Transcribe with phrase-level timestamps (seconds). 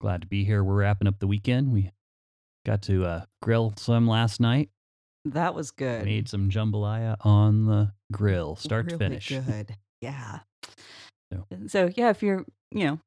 [0.00, 0.62] glad to be here.
[0.64, 1.72] We're wrapping up the weekend.
[1.72, 1.90] We
[2.66, 4.70] got to uh, grill some last night.
[5.26, 6.04] That was good.
[6.04, 9.28] Made some jambalaya on the grill, start to finish.
[9.46, 9.74] Good.
[10.02, 10.40] Yeah.
[11.32, 13.00] So- So yeah, if you're you know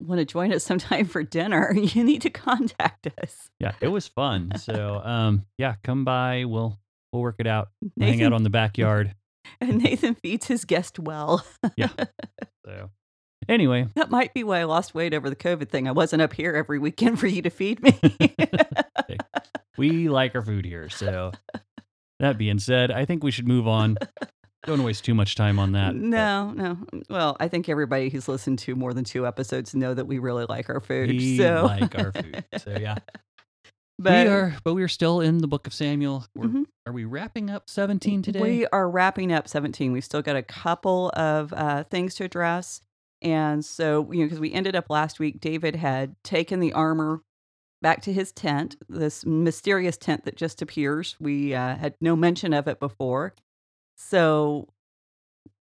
[0.00, 3.48] want to join us sometime for dinner, you need to contact us.
[3.58, 4.52] Yeah, it was fun.
[4.58, 6.44] So, um, yeah, come by.
[6.44, 6.78] We'll
[7.12, 7.70] we'll work it out.
[7.98, 9.14] Hang out on the backyard.
[9.60, 11.44] and Nathan feeds his guest well.
[11.76, 11.88] Yeah.
[12.64, 12.90] So,
[13.48, 15.86] anyway, that might be why I lost weight over the COVID thing.
[15.88, 17.98] I wasn't up here every weekend for you to feed me.
[19.76, 20.88] we like our food here.
[20.88, 21.32] So,
[22.20, 23.96] that being said, I think we should move on.
[24.66, 25.88] Don't waste too much time on that.
[25.92, 26.78] but no, no.
[27.10, 30.46] Well, I think everybody who's listened to more than two episodes know that we really
[30.48, 31.10] like our food.
[31.10, 32.44] we so like our food.
[32.58, 32.96] So, yeah.
[33.98, 36.24] but we are, but we are still in the book of Samuel.
[36.34, 36.64] We're, Mhm.
[36.86, 38.40] Are we wrapping up 17 today?
[38.40, 39.92] We are wrapping up 17.
[39.92, 42.80] We've still got a couple of uh, things to address.
[43.22, 47.22] And so, you know, because we ended up last week, David had taken the armor
[47.80, 51.16] back to his tent, this mysterious tent that just appears.
[51.20, 53.34] We uh, had no mention of it before.
[53.96, 54.68] So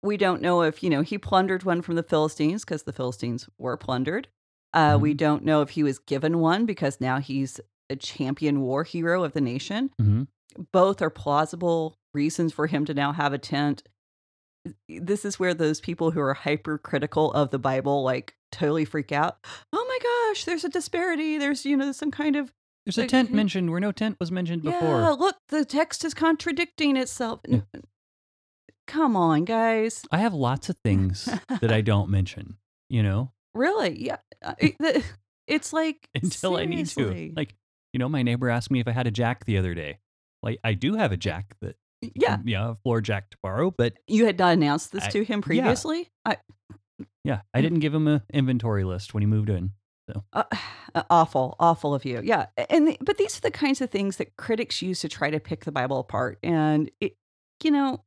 [0.01, 3.47] we don't know if, you know, he plundered one from the Philistines because the Philistines
[3.57, 4.27] were plundered.
[4.73, 5.17] Uh, We Mhm.
[5.17, 9.33] don't know if he was given one because now he's a champion war hero of
[9.33, 10.27] the nation Mhm.
[10.71, 13.83] both are plausible reasons for him to now have a tent.
[14.87, 19.37] This is where those people who are hypercritical of the Bible like totally freak out.
[19.73, 19.99] Oh my
[20.31, 21.37] gosh, there's a disparity.
[21.37, 22.51] There's, you know, some kind of
[22.85, 25.01] There's a tent mentioned where no tent was mentioned before.
[25.01, 27.41] yeah, look, the text is contradicting itself.
[27.47, 27.61] Yeah.
[28.87, 30.03] Come on, guys.
[30.11, 31.29] I have lots of things
[31.61, 32.57] that I don't mention,
[32.89, 34.03] you know, Really?
[34.03, 34.17] Yeah.
[34.41, 34.55] Uh,
[35.47, 36.91] It's like until I need to.
[36.91, 37.33] seriously.
[37.35, 37.53] Like,
[37.91, 39.99] you know, my neighbor asked me if I had a jack the other day.
[40.41, 41.75] Like, I do have a jack that,
[42.15, 45.39] yeah, yeah, floor jack to borrow, but you had not announced this I- to him
[45.39, 45.45] yeah.
[45.45, 46.09] previously.
[46.25, 46.37] I,
[47.23, 49.71] yeah, I didn't give him an inventory list when he moved in.
[50.33, 50.43] Uh,
[51.09, 52.21] awful, awful of you.
[52.23, 55.29] Yeah, and the, but these are the kinds of things that critics use to try
[55.29, 57.15] to pick the Bible apart, and it,
[57.63, 58.03] you know,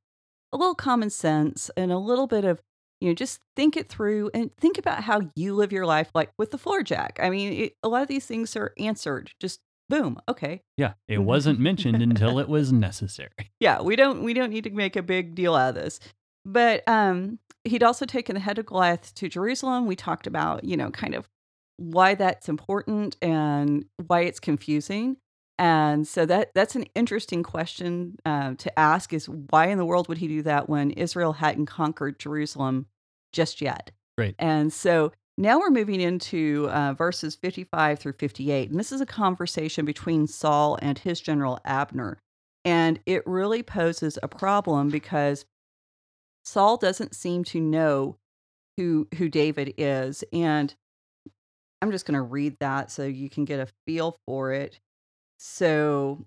[0.52, 2.60] a little common sense and a little bit of
[3.00, 6.30] you know just think it through and think about how you live your life, like
[6.38, 7.18] with the floor jack.
[7.22, 10.20] I mean, it, a lot of these things are answered just boom.
[10.28, 13.30] Okay, Yeah, it wasn't mentioned until it was necessary.
[13.60, 16.00] yeah, we don't we don't need to make a big deal out of this.
[16.44, 19.86] But um, he'd also taken the head of Goliath to Jerusalem.
[19.86, 21.28] We talked about you know kind of
[21.76, 25.16] why that's important and why it's confusing.
[25.58, 30.08] And so that that's an interesting question uh, to ask: is why in the world
[30.08, 32.86] would he do that when Israel hadn't conquered Jerusalem
[33.32, 33.90] just yet?
[34.18, 34.34] Right.
[34.38, 38.70] And so now we're moving into uh, verses 55 through 58.
[38.70, 42.18] And this is a conversation between Saul and his general Abner.
[42.64, 45.44] And it really poses a problem because
[46.44, 48.16] Saul doesn't seem to know
[48.76, 50.24] who who David is.
[50.32, 50.74] And
[51.82, 54.80] I'm just going to read that so you can get a feel for it.
[55.38, 56.26] So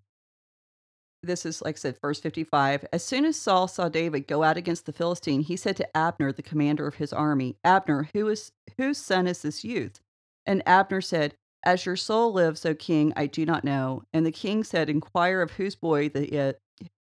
[1.22, 2.85] this is like I said, verse 55.
[2.94, 6.31] As soon as Saul saw David go out against the Philistine, he said to Abner,
[6.31, 10.00] the commander of his army, Abner, who is whose son is this youth?
[10.46, 11.35] And Abner said,
[11.66, 14.03] As your soul lives, O king, I do not know.
[14.13, 16.53] And the king said, Inquire of whose boy the uh,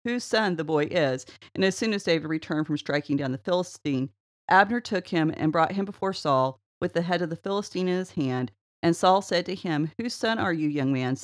[0.05, 1.27] whose son the boy is.
[1.55, 4.11] And as soon as David returned from striking down the Philistine,
[4.49, 7.99] Abner took him and brought him before Saul with the head of the Philistine in
[7.99, 8.53] his hand.
[8.83, 11.17] And Saul said to him, Whose son are you, young man?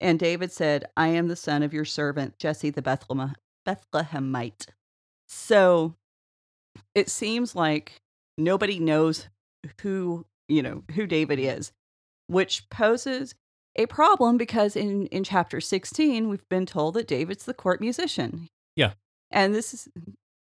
[0.00, 3.34] And David said, I am the son of your servant, Jesse the Bethlehem-
[3.66, 4.66] Bethlehemite.
[5.28, 5.94] So
[6.94, 8.00] it seems like
[8.38, 9.28] nobody knows
[9.82, 11.72] who, you know, who David is,
[12.26, 13.34] which poses
[13.76, 18.48] a problem because in, in chapter 16, we've been told that David's the court musician.
[18.76, 18.92] Yeah.
[19.30, 19.88] And this is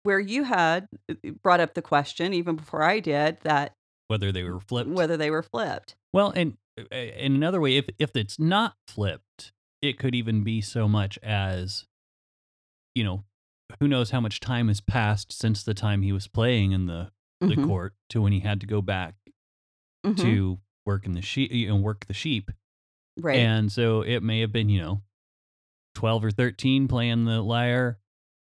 [0.03, 3.73] where you had uh, brought up the question, even before I did, that
[4.07, 4.89] Whether they were flipped.
[4.89, 5.95] whether they were flipped.
[6.13, 9.51] Well, and uh, in another way, if if it's not flipped,
[9.81, 11.85] it could even be so much as,
[12.95, 13.23] you know,
[13.79, 17.11] who knows how much time has passed since the time he was playing in the
[17.41, 19.15] the Mhm, court to when he had to go back
[20.05, 20.17] mhm.
[20.17, 22.51] to work in the sheep, you know, work the sheep,
[23.19, 23.37] right.
[23.39, 25.01] and so it may have been you know,
[25.95, 27.99] twelve or thirteen playing the lyre,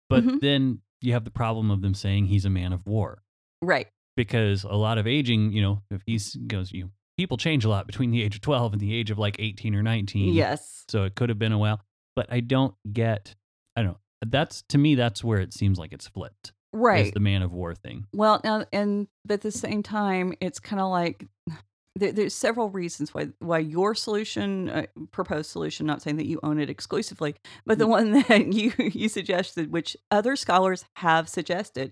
[0.10, 0.40] but Mhm.
[0.42, 3.24] then you have the problem of them saying he's a man of war
[3.62, 3.88] right.
[4.16, 7.88] because a lot of aging, you know, if he's goes you people change a lot
[7.88, 10.34] between the age of 12 and the age of like 18 or 19.
[10.34, 10.86] Yes.
[10.90, 11.82] So it could have been a while,
[12.16, 13.36] but I don't get,
[13.76, 13.98] I don't know.
[14.26, 16.54] That's to me, that's where it seems like it's flipped.
[16.74, 17.14] Right.
[17.14, 18.06] the man of war thing.
[18.14, 21.28] Well, now and but at the same time, it's kind of like
[21.96, 26.40] there, there's several reasons why why your solution, uh, proposed solution, not saying that you
[26.44, 27.36] own it exclusively,
[27.66, 31.92] but the one that you you suggested, which other scholars have suggested,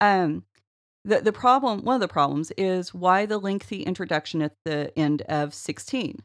[0.00, 0.44] um,
[1.04, 5.22] the the problem, one of the problems is why the lengthy introduction at the end
[5.22, 6.18] of sixteen.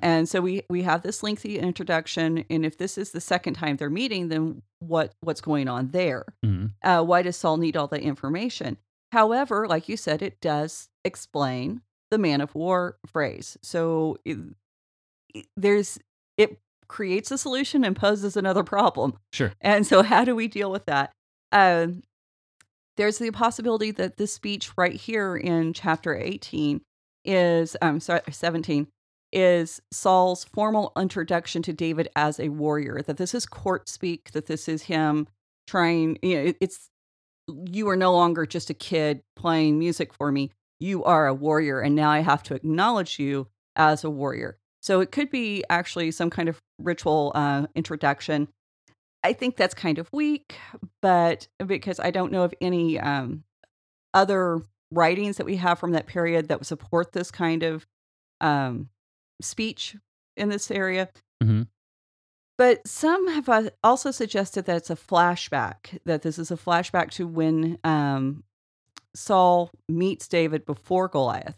[0.00, 3.76] And so we we have this lengthy introduction, and if this is the second time
[3.76, 6.24] they're meeting, then what what's going on there?
[6.44, 6.70] Mhm.
[6.82, 8.78] uh, why does Saul need all the information?
[9.12, 13.58] However, like you said, it does explain the man of war phrase.
[13.62, 14.38] So it,
[15.34, 15.98] it- there's
[16.38, 19.18] it creates a solution and poses another problem.
[19.32, 19.52] Sure.
[19.60, 21.12] And so, how do we deal with that?
[21.52, 22.02] Um,
[22.96, 26.80] there's the possibility that this speech right here in chapter 18
[27.24, 28.88] is, I'm sorry, 17
[29.32, 33.00] is Saul's formal introduction to David as a warrior.
[33.02, 34.32] That this is court speak.
[34.32, 35.26] That this is him
[35.66, 36.18] trying.
[36.22, 36.90] You know, it- it's
[37.48, 40.50] you are no longer just a kid playing music for me.
[40.80, 44.58] You are a warrior, and now I have to acknowledge you as a warrior.
[44.80, 48.48] So it could be actually some kind of ritual uh, introduction.
[49.24, 50.56] I think that's kind of weak,
[51.00, 53.44] but because I don't know of any um,
[54.12, 54.60] other
[54.90, 57.86] writings that we have from that period that would support this kind of
[58.40, 58.88] um,
[59.40, 59.96] speech
[60.36, 61.08] in this area.
[61.42, 61.68] Mhm.
[62.58, 67.10] But some have uh, also suggested that it's a flashback, that this is a flashback
[67.12, 68.44] to when um,
[69.14, 71.56] Saul meets David before Goliath,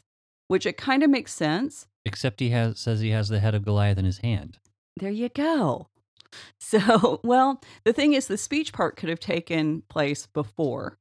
[0.48, 1.86] which it kind of makes sense.
[2.06, 4.58] Except he has says he has the head of Goliath in his hand.
[4.96, 5.88] There you go.
[6.58, 10.98] So, well, the thing is, the speech part could have taken place before,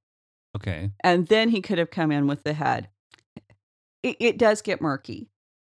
[0.58, 0.92] Okay.
[1.04, 2.90] and then he could have come in with the head.
[4.04, 5.30] It, it does get murky.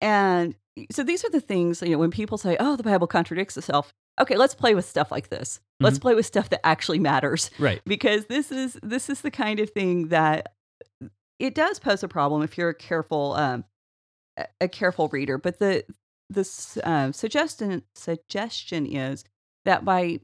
[0.01, 0.55] And
[0.91, 3.93] so these are the things, you know, when people say, oh, the Bible contradicts itself.
[4.19, 5.59] Okay, let's play with stuff like this.
[5.81, 7.81] Let's play with stuff that actually matters Right.
[7.85, 10.53] because this is this is the kind of thing that
[11.37, 13.65] it does pose a problem if you're a careful um
[14.37, 15.83] a- a careful reader but the
[16.29, 19.25] this um, suggestion suggestion is
[19.65, 20.19] that by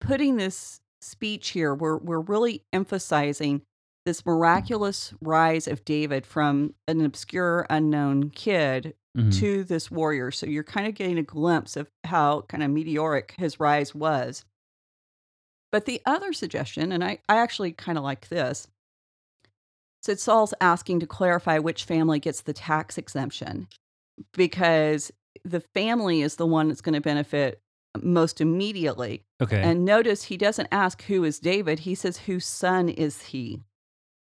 [0.00, 3.62] putting this speech here we're we're really emphasizing
[4.04, 9.36] this miraculous rise of David from an obscure unknown kid Mhm.
[9.40, 10.30] to this warrior.
[10.30, 14.44] So you're kind of getting a glimpse of how kind of meteoric his rise was.
[15.72, 18.68] But the other suggestion, and I, I actually kind of like this,
[20.02, 23.66] said Saul's asking to clarify which family gets the tax exemption
[24.34, 25.10] because
[25.44, 27.60] the family is the one that's going to benefit
[28.02, 29.24] most immediately.
[29.40, 29.60] Okay.
[29.62, 33.62] And notice he doesn't ask who is David, he says whose son is he.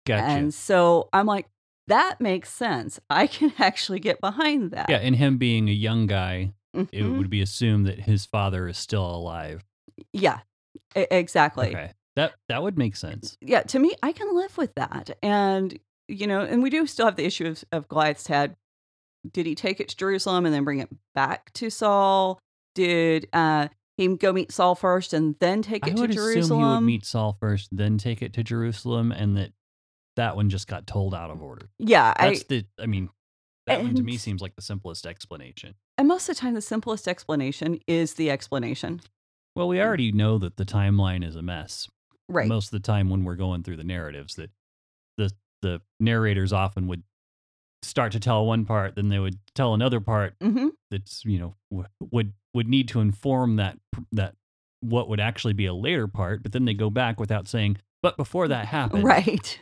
[0.06, 0.24] gotcha.
[0.24, 1.46] And so I'm like,
[1.86, 3.00] that makes sense.
[3.10, 4.88] I can actually get behind that.
[4.90, 7.18] yeah, and him being a young guy, it Mhm.
[7.18, 9.64] would be assumed that his father is still alive.
[10.12, 10.40] Yeah,
[10.94, 11.68] exactly.
[11.68, 11.92] Okay.
[12.16, 13.36] That that would make sense.
[13.40, 15.16] Yeah, to me, I can live with that.
[15.22, 15.78] And,
[16.08, 18.56] you know, and we do still have the issue of, of Goliath's head.
[19.32, 22.40] Did he take it to Jerusalem and then bring it back to Saul?
[22.78, 23.66] Did uh,
[23.96, 26.42] he go meet Saul first and then take I it to would Jerusalem?
[26.44, 29.50] assume he would meet Saul first, then take it to Jerusalem, and that
[30.14, 31.70] that one just got told out of order.
[31.78, 32.64] yeah, I, That's the.
[32.78, 33.08] I mean,
[33.66, 35.74] that one to me seems like the simplest explanation.
[35.96, 39.00] and most of the time, the simplest explanation is the explanation.
[39.56, 41.88] Well, we already know that the timeline is a mess.
[42.28, 42.46] Right.
[42.46, 44.50] Most of the time when we're going through the narratives, that
[45.16, 45.32] the
[45.62, 47.02] the narrators often would
[47.82, 51.54] start to tell one part, then they would tell another part hmm that's you know
[51.70, 53.78] w- would would need to inform that
[54.12, 54.34] that
[54.80, 57.76] what would actually be a later part, but then they go back without saying.
[58.02, 59.60] But before that happened, Right.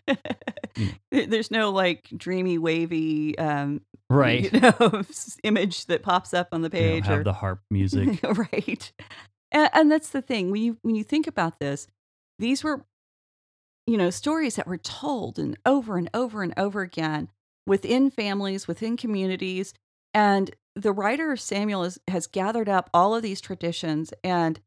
[0.76, 0.92] You know.
[1.26, 3.80] There's no like dreamy, wavy, um,
[4.10, 5.02] right, you know,
[5.42, 7.06] image that pops up on the page.
[7.06, 8.20] have or, the harp music.
[8.22, 8.92] right.
[9.52, 11.88] And, and that's the thing when you when you think about this,
[12.38, 12.84] these were,
[13.86, 17.28] you know, stories that were told and over and over and over again
[17.66, 19.74] within families, within communities,
[20.14, 24.60] and the writer Samuel is, has gathered up all of these traditions and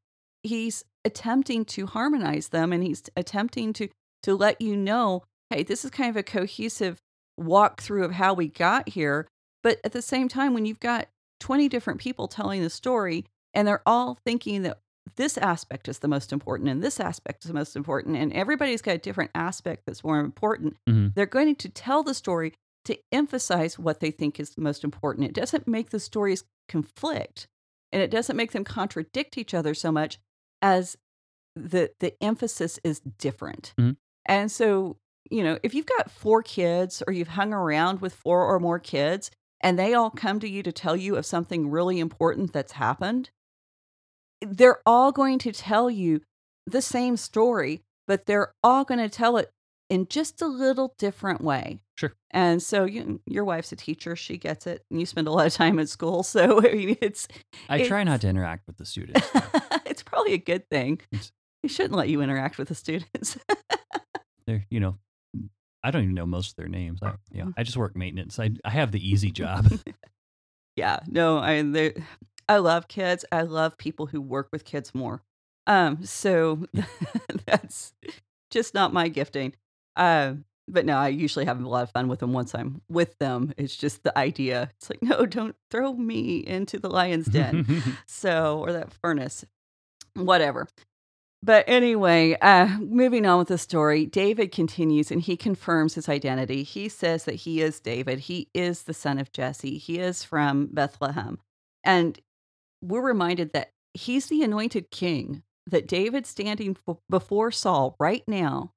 [0.43, 3.89] he's attempting to harmonize them and he's attempting to
[4.23, 6.99] to let you know, hey, this is kind of a cohesive
[7.39, 9.27] walkthrough of how we got here.
[9.63, 11.07] But at the same time, when you've got
[11.39, 14.79] 20 different people telling the story and they're all thinking that
[15.15, 18.81] this aspect is the most important and this aspect is the most important and everybody's
[18.81, 21.13] got a different aspect that's more important Mhm.
[21.15, 22.53] they're going to tell the story
[22.89, 27.47] to emphasize what they think is most important it doesn't make the stories conflict
[27.91, 30.19] and it doesn't make them contradict each other so much
[30.61, 30.97] as
[31.55, 33.95] the the emphasis is different Mhm.
[34.25, 34.97] and so
[35.31, 38.79] you know if you've got four kids or you've hung around with four or more
[38.79, 39.31] kids
[39.61, 43.29] and they all come to you to tell you of something really important that's happened,
[44.41, 46.21] they're all going to tell you
[46.65, 49.51] the same story, but they're all going to tell it
[49.89, 51.79] in just a little different way.
[51.99, 52.13] Sure.
[52.31, 54.85] And so you, your wife's a teacher; she gets it.
[54.89, 57.27] And you spend a lot of time at school, so I mean, it's
[57.67, 59.27] I try not to interact with the students.
[59.85, 61.01] it's probably a good thing.
[61.11, 63.37] It's- They shouldn't let you interact with the students.
[64.47, 64.97] They're, you know,
[65.83, 66.99] I don't even know most of their names.
[67.03, 67.53] I, you Mm.
[67.57, 68.39] I just work maintenance.
[68.39, 69.67] I, I have the easy job.
[70.77, 72.01] yeah, no, I they
[72.47, 73.25] I love kids.
[73.31, 75.21] I love people who work with kids more.
[75.67, 76.65] Um, so
[77.45, 77.93] that's
[78.49, 79.53] just not my gifting.
[79.97, 83.17] Um, but no, I usually have a lot of fun with them once I'm with
[83.19, 83.53] them.
[83.57, 84.71] It's just the idea.
[84.77, 87.83] It's like, no, don't throw me into the lion's den.
[88.05, 89.45] so or that furnace
[90.15, 90.67] whatever
[91.41, 96.63] but anyway uh moving on with the story david continues and he confirms his identity
[96.63, 100.67] he says that he is david he is the son of jesse he is from
[100.67, 101.39] bethlehem
[101.83, 102.19] and
[102.81, 106.75] we're reminded that he's the anointed king that david standing
[107.09, 108.73] before saul right now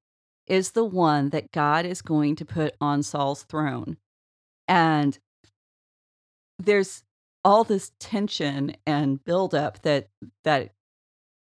[0.46, 3.96] is the one that god is going to put on saul's throne
[4.68, 5.18] and
[6.58, 7.02] there's
[7.44, 10.08] all this tension and buildup that
[10.44, 10.72] that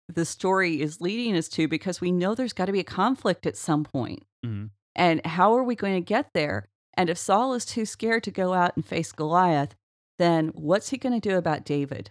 [0.08, 3.46] the story is leading us to because we know there's got to be a conflict
[3.46, 4.24] at some point.
[4.44, 4.70] Mhm.
[4.94, 6.68] And how are we going to get there?
[6.94, 9.74] And if Saul is too scared to go out and face Goliath,
[10.16, 12.10] then what's he going to do about David?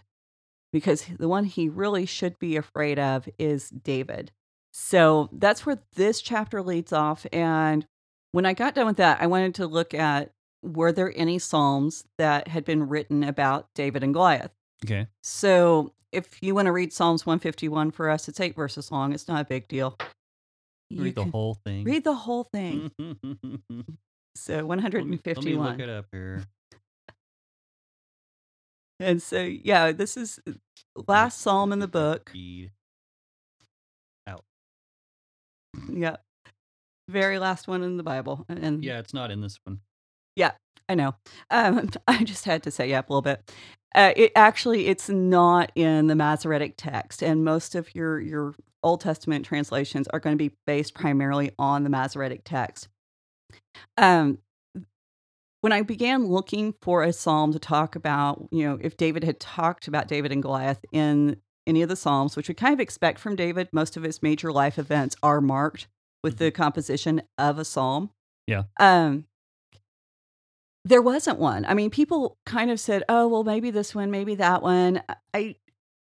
[0.72, 4.32] Because the one he really should be afraid of is David.
[4.80, 7.26] So that's where this chapter leads off.
[7.32, 7.84] And
[8.30, 10.30] when I got done with that, I wanted to look at
[10.62, 14.52] were there any Psalms that had been written about David and Goliath?
[14.84, 15.08] okay.
[15.22, 19.12] So if you want to read Psalms 151 for us, it's eight verses long.
[19.12, 19.96] It's not a big deal.
[20.90, 21.84] You Read the whole thing.
[21.84, 22.90] read the whole thing.
[22.98, 23.84] Let me-
[24.36, 25.80] So let me look 151.
[25.80, 26.44] it up here.
[29.00, 30.52] And so, yeah, this is uh,
[31.08, 32.30] last psalm in the book.
[32.34, 32.70] Read.
[35.90, 36.16] Yeah.
[37.08, 38.44] Very last one in the Bible.
[38.48, 39.80] And Yeah, it's not in this one.
[40.36, 40.52] Yeah,
[40.88, 41.14] I know.
[41.50, 43.52] Um, I just had to say up a little bit.
[43.94, 49.00] Uh, it actually it's not in the Masoretic text, and most of your your Old
[49.00, 52.88] Testament translations are going to be based primarily on the Masoretic text.
[53.96, 54.38] Um,
[55.60, 59.40] when I began looking for a psalm to talk about, you know, if David had
[59.40, 61.36] talked about David and Goliath in
[61.68, 64.50] any of the psalms, which we kind of expect from David, most of his major
[64.50, 65.86] life events are marked
[66.24, 68.10] with the composition of a psalm.
[68.46, 68.64] Yeah.
[68.80, 69.26] Um,
[70.84, 71.66] there wasn't one.
[71.66, 75.02] I mean, people kind of said, "Oh, well, maybe this one, maybe that one."
[75.34, 75.56] I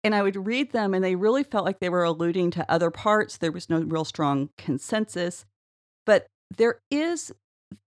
[0.04, 2.90] and I would read them, and they really felt like they were alluding to other
[2.90, 3.36] parts.
[3.36, 5.44] There was no real strong consensus,
[6.04, 7.32] but there is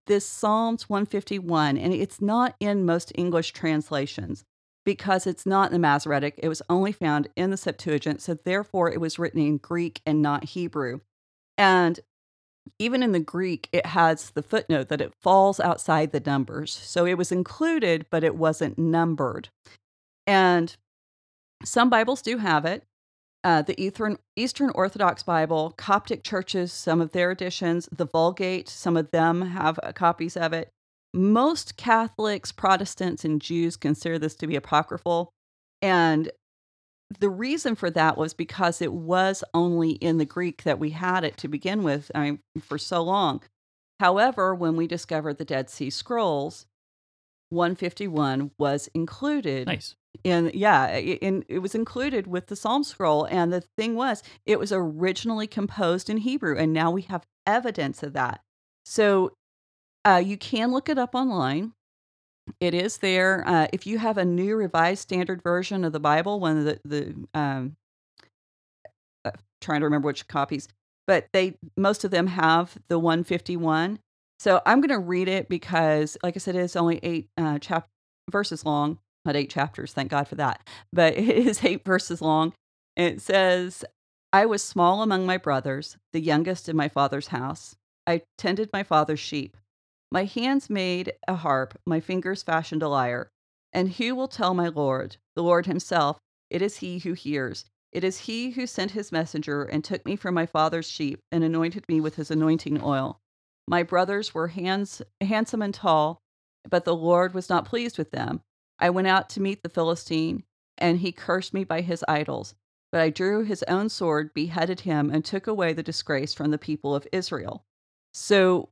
[0.06, 4.44] this Psalms 151, and it's not in most English translations
[4.84, 6.34] because it's not in the Masoretic.
[6.38, 10.22] It was only found in the Septuagint, so therefore it was written in Greek and
[10.22, 11.00] not Hebrew.
[11.58, 12.00] And
[12.78, 16.72] even in the Greek, it has the footnote that it falls outside the numbers.
[16.72, 19.48] So it was included, but it wasn't numbered.
[20.26, 20.76] And
[21.64, 22.84] some Bibles do have it.
[23.42, 28.96] Uh, the Eastern, Eastern Orthodox Bible, Coptic churches, some of their editions, the Vulgate, some
[28.96, 30.70] of them have uh, copies of it.
[31.12, 35.32] Most Catholics, Protestants, and Jews consider this to be apocryphal.
[35.82, 36.30] And
[37.18, 41.24] the reason for that was because it was only in the Greek that we had
[41.24, 43.42] it to begin with I mean, for so long.
[43.98, 46.66] However, when we discovered the Dead Sea Scrolls,
[47.50, 49.96] 151 was included Nice.
[50.22, 54.58] in yeah, in it was included with the Psalm scroll and the thing was it
[54.58, 58.40] was originally composed in Hebrew and now we have evidence of that.
[58.84, 59.32] So
[60.04, 61.72] uh, you can look it up online.
[62.58, 63.46] It is there.
[63.46, 66.80] Uh, if you have a new revised standard version of the Bible, one of the
[66.84, 67.76] the um,
[69.24, 69.30] uh,
[69.60, 70.68] trying to remember which copies,
[71.06, 73.98] but they most of them have the 151.
[74.38, 77.88] So I'm going to read it because, like I said, it's only eight uh, chap
[78.30, 79.92] verses long, not eight chapters.
[79.92, 80.66] Thank God for that.
[80.92, 82.54] But it is eight verses long.
[82.96, 83.84] It says,
[84.32, 87.76] "I was small among my brothers, the youngest in my father's house.
[88.06, 89.56] I tended my father's sheep."
[90.12, 93.30] My hands made a harp, my fingers fashioned a lyre.
[93.72, 96.18] And who will tell my Lord, the Lord himself,
[96.50, 97.64] it is he who hears.
[97.92, 101.44] It is he who sent his messenger and took me from my father's sheep and
[101.44, 103.20] anointed me with his anointing oil.
[103.68, 106.20] My brothers were hands, handsome and tall,
[106.68, 108.42] but the Lord was not pleased with them.
[108.80, 110.42] I went out to meet the Philistine,
[110.78, 112.54] and he cursed me by his idols.
[112.90, 116.58] But I drew his own sword, beheaded him, and took away the disgrace from the
[116.58, 117.64] people of Israel.
[118.12, 118.70] So,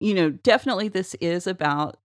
[0.00, 1.98] you know, definitely this is about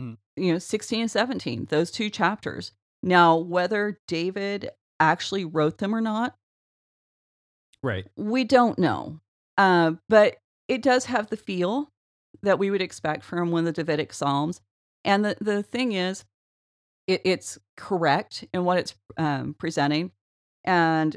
[0.00, 0.16] Mm.
[0.36, 2.70] you know, 16 and 17, those two chapters.
[3.02, 6.36] Now, whether David actually wrote them or not,
[7.82, 8.06] Right.
[8.16, 9.20] we don't know.
[9.56, 10.36] Uh, but
[10.68, 11.90] it does have the feel
[12.42, 14.60] that we would expect from one of the Davidic Psalms.
[15.04, 16.24] And the, the thing is,
[17.08, 20.12] it, it's correct in what it's um, presenting.
[20.64, 21.16] And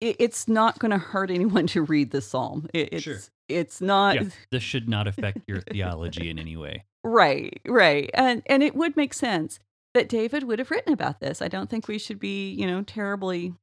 [0.00, 2.68] it, it's not going to hurt anyone to read the psalm.
[2.74, 3.18] It, it's, Sure.
[3.48, 4.28] It's not Yeah.
[4.50, 6.84] This should not affect your theology in any way.
[7.02, 9.58] right, right, and and it would make sense
[9.94, 11.40] that David would have written about this.
[11.40, 13.54] I don't think we should be, you know, terribly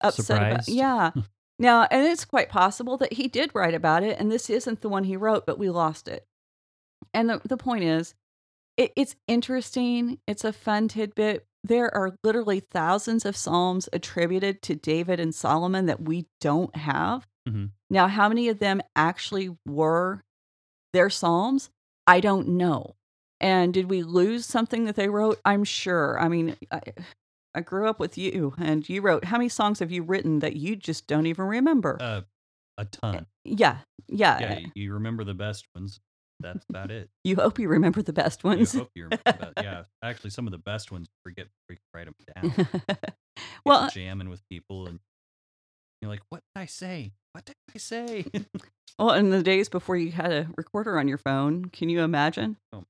[0.00, 0.68] upset about.
[0.68, 1.10] Yeah.
[1.58, 4.88] now, and it's quite possible that he did write about it, and this isn't the
[4.88, 6.26] one he wrote, but we lost it.
[7.12, 8.14] And the the point is,
[8.76, 10.18] it, it's interesting.
[10.26, 11.46] It's a fun tidbit.
[11.64, 17.26] There are literally thousands of psalms attributed to David and Solomon that we don't have.
[17.48, 17.70] Mhm.
[17.90, 20.22] Now, how many of them actually were
[20.92, 21.70] their psalms?
[22.06, 22.96] I don't know.
[23.40, 25.38] And did we lose something that they wrote?
[25.44, 26.18] I'm sure.
[26.20, 26.80] I mean, I,
[27.54, 29.24] I grew up with you, and you wrote.
[29.24, 31.96] How many songs have you written that you just don't even remember?
[32.00, 32.22] Uh,
[32.76, 33.26] a ton.
[33.44, 33.78] yeah,
[34.08, 34.38] yeah.
[34.40, 36.00] Yeah, you remember the best ones.
[36.40, 37.10] That's about it.
[37.24, 38.74] You hope you remember the best You ones.
[38.74, 39.52] hope you remember the best.
[39.62, 42.68] Yeah, actually, some of the best ones you forget you write them down.
[43.64, 45.00] well, jamming with people, and
[46.00, 47.12] you're like, "What did I say?
[47.32, 48.26] What did I say?"
[48.98, 52.56] well, in the days before you had a recorder on your phone, can you imagine?
[52.72, 52.84] Oh,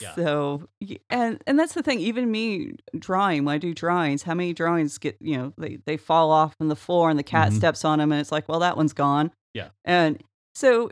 [0.00, 0.14] yeah.
[0.14, 0.68] So,
[1.10, 1.98] and and that's the thing.
[2.00, 5.96] Even me drawing, when I do drawings, how many drawings get you know they they
[5.96, 7.56] fall off on the floor and the cat Mhm.
[7.56, 9.32] steps on them, and it's like, well, that one's gone.
[9.54, 9.70] Yeah.
[9.84, 10.22] And
[10.54, 10.90] so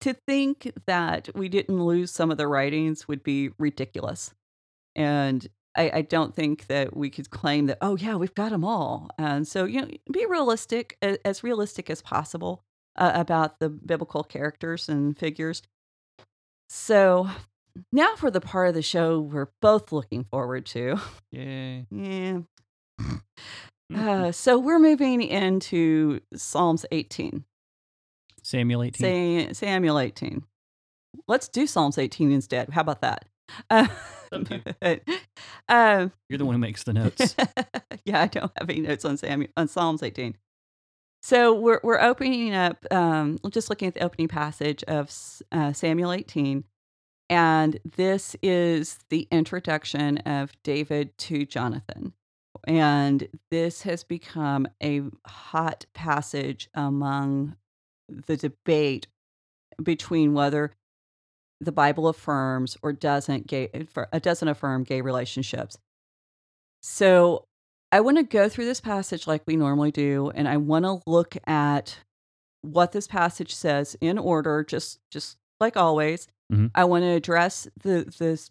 [0.00, 4.32] to think that we didn't lose some of the writings would be ridiculous.
[4.96, 5.46] And
[5.76, 9.10] I, I don't think that we could claim that, oh, yeah, we've got them all.
[9.18, 12.64] And so, you know, be realistic, as realistic as possible
[12.96, 15.62] uh, about the biblical characters and figures.
[16.68, 17.28] So
[17.92, 20.98] now for the part of the show we're both looking forward to.
[21.30, 21.86] Yay!
[23.92, 24.28] Yeah.
[24.28, 27.44] Uh, so we're moving into Psalms 18.
[28.40, 29.00] Samuel 18.
[29.00, 30.44] Say, Samuel 18.
[31.26, 32.70] Let's do Psalms 18 instead.
[32.70, 33.24] How about that?
[33.68, 33.88] Uh,
[34.32, 34.42] Up
[35.68, 37.34] um, You're the one who makes the notes.
[38.04, 40.36] yeah, I don't have any notes on Samuel on Psalms 18.
[41.22, 45.10] So we're we're opening up, um, just looking at the opening passage of
[45.52, 46.64] uh, Samuel 18,
[47.28, 52.14] and this is the introduction of David to Jonathan,
[52.66, 57.56] and this has become a hot passage among
[58.08, 59.06] the debate
[59.82, 60.72] between whether
[61.60, 65.76] the Bible affirms or doesn't gay uh, doesn't affirm gay relationships.
[66.82, 67.44] So
[67.92, 71.00] I want to go through this passage like we normally do, and I want to
[71.06, 71.98] look at
[72.62, 76.26] what this passage says in order, just just like always.
[76.52, 76.70] Mhm.
[76.74, 78.48] I want to address the the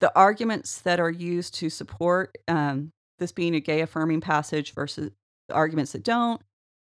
[0.00, 5.10] the arguments that are used to support um, this being a gay affirming passage versus
[5.48, 6.40] the arguments that don't.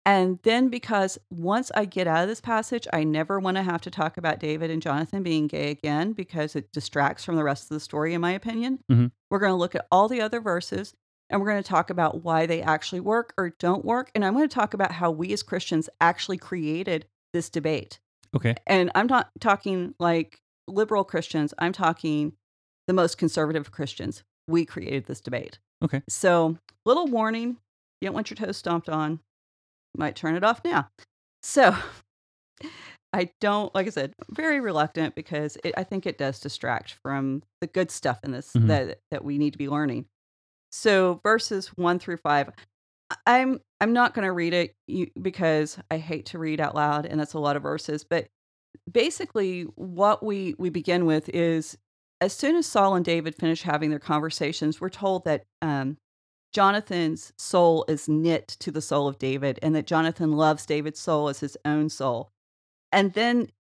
[0.06, 3.82] And then because once I get out of this passage, I never want to have
[3.82, 7.64] to talk about David and Jonathan being gay again because it distracts from the rest
[7.64, 8.82] of the story, in my opinion.
[8.90, 9.12] Mhm.
[9.30, 10.94] We're going to look at all the other verses
[11.28, 14.10] and we're going to talk about why they actually work or don't work.
[14.14, 18.00] And I'm going to talk about how we as Christians actually created this debate.
[18.34, 18.54] Okay.
[18.66, 22.32] And I'm not talking like liberal Christians, I'm talking
[22.86, 24.24] the most conservative Christians.
[24.48, 25.58] We created this debate.
[25.84, 26.02] Okay.
[26.08, 27.58] So, little warning
[28.00, 29.20] you don't want your toes stomped on,
[29.96, 30.88] might turn it off now.
[31.42, 31.74] So,
[33.12, 37.42] I don't, like I said, very reluctant because it, I think it does distract from
[37.60, 38.68] the good stuff in this Mhm.
[38.68, 40.06] that that we need to be learning.
[40.70, 42.50] So verses one through five,
[43.26, 44.74] I'm I'm not going to read it
[45.20, 48.04] because I hate to read out loud, and that's a lot of verses.
[48.04, 48.28] But
[48.90, 51.76] basically, what we we begin with is
[52.20, 55.98] as soon as Saul and David finish having their conversations, we're told that um,
[56.52, 61.28] Jonathan's soul is knit to the soul of David, and that Jonathan loves David's soul
[61.28, 62.30] as his own soul.
[62.92, 63.50] And then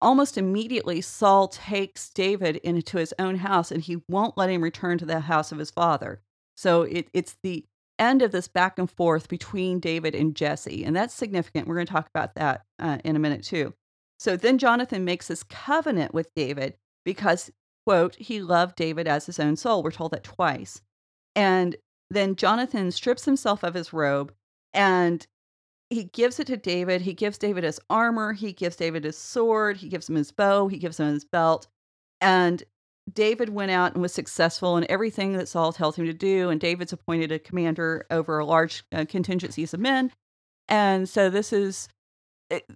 [0.00, 4.98] almost immediately, Saul takes David into his own house and he won't let him return
[4.98, 6.20] to the house of his father.
[6.56, 7.64] So it, it's the
[7.98, 10.84] end of this back and forth between David and Jesse.
[10.84, 11.66] And that's significant.
[11.66, 13.74] We're going to talk about that uh, in a minute, too.
[14.18, 17.50] So then Jonathan makes this covenant with David because,
[17.86, 19.82] quote, he loved David as his own soul.
[19.82, 20.80] We're told that twice.
[21.34, 21.76] And
[22.10, 24.32] then Jonathan strips himself of his robe
[24.72, 25.26] and
[25.90, 27.02] he gives it to David.
[27.02, 28.32] He gives David his armor.
[28.32, 29.76] He gives David his sword.
[29.76, 30.68] He gives him his bow.
[30.68, 31.68] He gives him his belt.
[32.20, 32.62] And
[33.12, 36.50] David went out and was successful in everything that Saul tells him to do.
[36.50, 40.10] And David's appointed a commander over a large uh, contingencies of men.
[40.68, 41.88] And so this is
[42.50, 42.68] it-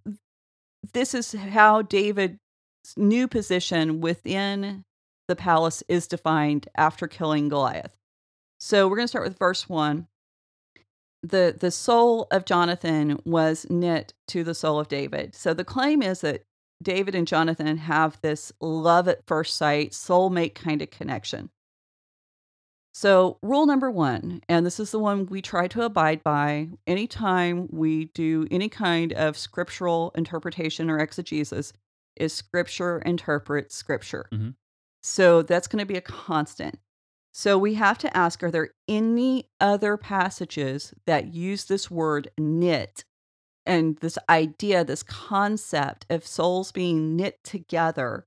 [0.92, 2.38] this is how David's
[2.96, 4.84] new position within
[5.28, 7.99] the palace is defined after killing Goliath.
[8.60, 10.06] So we're going to start with verse 1.
[11.22, 15.34] The the soul of Jonathan was knit to the soul of David.
[15.34, 16.44] So the claim is that
[16.82, 21.50] David and Jonathan have this love at first sight, soulmate kind of connection.
[22.92, 27.68] So, rule number one, and this is the one we try to abide by anytime
[27.70, 31.72] we do any kind of scriptural interpretation or exegesis,
[32.16, 34.26] is scripture interprets scripture.
[34.32, 34.56] Mhm.
[35.02, 36.80] So, that's going to be a constant.
[37.32, 43.04] So, we have to ask are there any other passages that use this word knit
[43.66, 48.26] and this idea, this concept of souls being knit together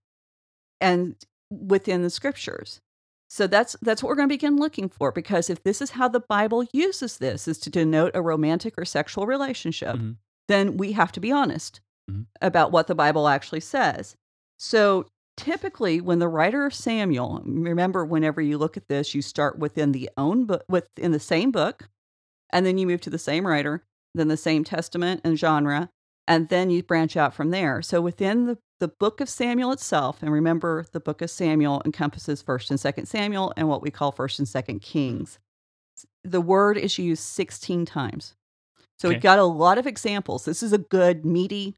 [0.81, 1.15] and
[1.51, 2.81] within the scriptures?
[3.29, 6.07] So that's that's what we're going to begin looking for because if this is how
[6.07, 10.17] the Bible uses this is to denote a romantic or sexual relationship, Mhm.
[10.47, 12.27] then we have to be honest Mhm.
[12.41, 14.15] about what the Bible actually says.
[14.57, 19.59] So typically when the writer of Samuel, remember whenever you look at this, you start
[19.59, 21.89] within the own book within the same book
[22.51, 25.89] and then you move to the same writer, then the same testament and genre,
[26.27, 27.81] and then you branch out from there.
[27.81, 32.41] So within the, the book of Samuel itself, and remember the book of Samuel encompasses
[32.41, 35.39] first and second Samuel and what we call first and second Kings.
[36.23, 38.35] The word is used 16 times.
[38.99, 39.15] So Okay.
[39.15, 40.45] we've got a lot of examples.
[40.45, 41.75] This is a good meaty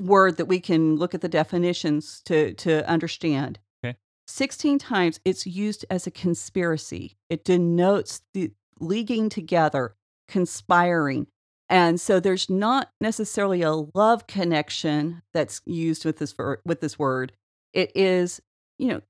[0.00, 3.58] word that we can look at the definitions to to understand.
[3.84, 3.96] Okay.
[4.26, 7.16] 16 times it's used as a conspiracy.
[7.28, 9.94] It denotes the leaguing together,
[10.28, 11.26] conspiring.
[11.68, 16.98] And so there's not necessarily a love connection that's used with this ver- with this
[16.98, 17.32] word.
[17.72, 18.40] It is,
[18.78, 19.00] you know,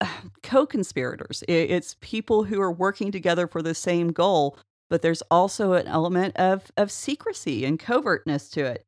[0.42, 1.42] co-conspirators.
[1.48, 4.56] It- It's people who are working together for the same goal,
[4.88, 8.84] but there's also an element of of secrecy and covertness to it.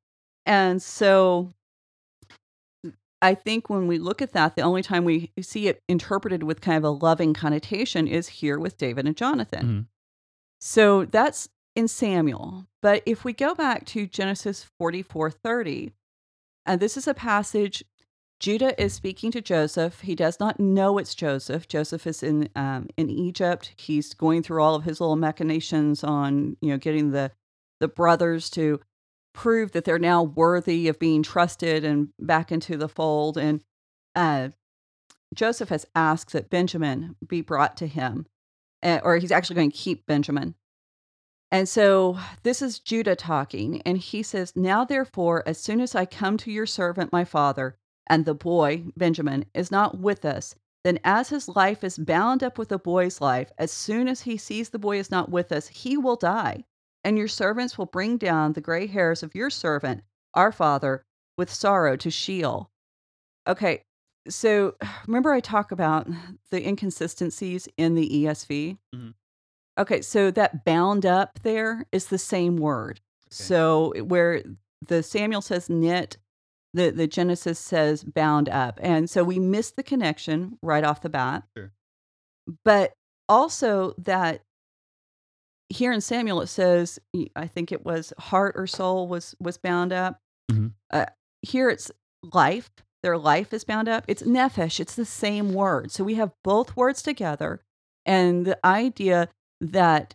[0.47, 1.53] And so
[3.21, 6.61] I think when we look at that, the only time we see it interpreted with
[6.61, 9.67] kind of a loving connotation is here with David and Jonathan.
[9.67, 9.87] Mhm.
[10.61, 12.67] So that's in Samuel.
[12.83, 15.93] But if we go back to Genesis 44 30,
[16.67, 17.85] and this is a passage,
[18.41, 20.01] Judah is speaking to Joseph.
[20.01, 21.69] He does not know it's Joseph.
[21.69, 23.73] Joseph is in um, in Egypt.
[23.77, 27.31] He's going through all of his little machinations on, you know, getting the
[27.79, 28.81] the brothers to
[29.33, 33.39] prove that they're now worthy of being trusted and back into the fold.
[33.39, 33.63] And
[34.15, 34.51] uh,
[35.35, 38.27] Joseph has asked that Benjamin be brought to him,
[38.83, 40.55] or he's actually going to keep Benjamin.
[41.51, 46.07] And so this is Judah talking, and he says, Now therefore, as soon as I
[46.07, 50.99] come to your servant my father, and the boy, Benjamin, is not with us, then
[51.05, 54.71] as his life is bound up with the boy's life, as soon as he sees
[54.71, 56.65] the boy is not with us, he will die.
[57.05, 60.03] And your servants will bring down the gray hairs of your servant,
[60.35, 61.05] our father,
[61.37, 62.71] with sorrow to Sheol.
[63.47, 63.83] Okay,
[64.29, 64.75] so
[65.07, 66.07] remember I talk about
[66.51, 68.79] the inconsistencies in the ESV?
[68.95, 69.15] Mhm.
[69.79, 73.01] Okay, so that bound up there is the same word.
[73.31, 74.43] So where
[74.87, 76.19] the Samuel says knit,
[76.75, 78.79] the, the Genesis says bound up.
[78.83, 81.45] And so we miss the connection right off the bat.
[81.57, 81.73] Sure.
[82.65, 82.93] But
[83.29, 84.43] also that
[85.73, 86.99] here in Samuel it says
[87.37, 90.19] I think it was heart or soul was was bound up.
[90.51, 90.73] Mhm.
[90.91, 91.07] Uh,
[91.43, 91.91] here it's
[92.33, 92.71] life.
[93.03, 94.05] Their life is bound up.
[94.07, 94.79] It's nephesh.
[94.79, 95.91] It's the same word.
[95.91, 97.61] So we have both words together,
[98.07, 99.29] and the idea
[99.61, 100.15] that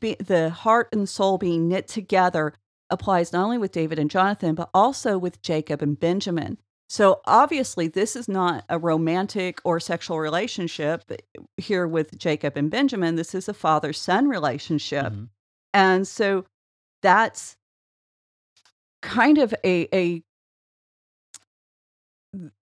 [0.00, 2.54] be, the heart and soul being knit together
[2.90, 6.58] applies not only with David and Jonathan, but also with Jacob and Benjamin.
[6.94, 11.02] So obviously, this is not a romantic or sexual relationship
[11.56, 13.16] here with Jacob and Benjamin.
[13.16, 15.06] This is a father son relationship.
[15.12, 15.28] Mhm.
[15.72, 16.44] And so
[17.02, 17.56] that's
[19.02, 20.22] kind of a, a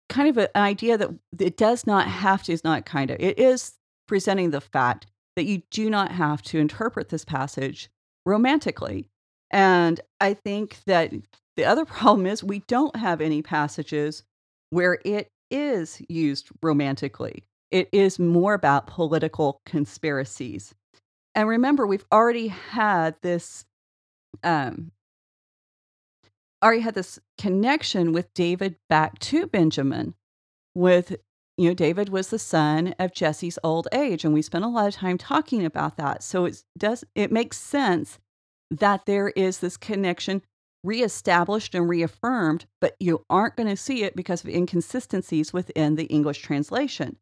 [0.09, 3.19] kind of a- an idea that it does not have to is not kind of
[3.19, 3.73] it is
[4.07, 7.91] presenting the fact that you do not have to interpret this passage
[8.25, 9.07] romantically
[9.51, 11.13] and i think that
[11.55, 14.23] the other problem is we don't have any passages
[14.69, 20.73] where it is used romantically it is more about political conspiracies
[21.33, 23.65] and remember we've already had this
[24.43, 24.91] um
[26.65, 30.15] already had this connection with David back to Benjamin.
[30.73, 31.15] With,
[31.57, 34.87] you know, David was the son of Jesse's old age, and we spent a lot
[34.87, 36.23] of time talking about that.
[36.23, 38.19] So it does it makes sense
[38.71, 40.41] that there is this connection
[40.85, 46.05] reestablished and reaffirmed, but you aren't going to see it because of inconsistencies within the
[46.05, 47.17] English translation.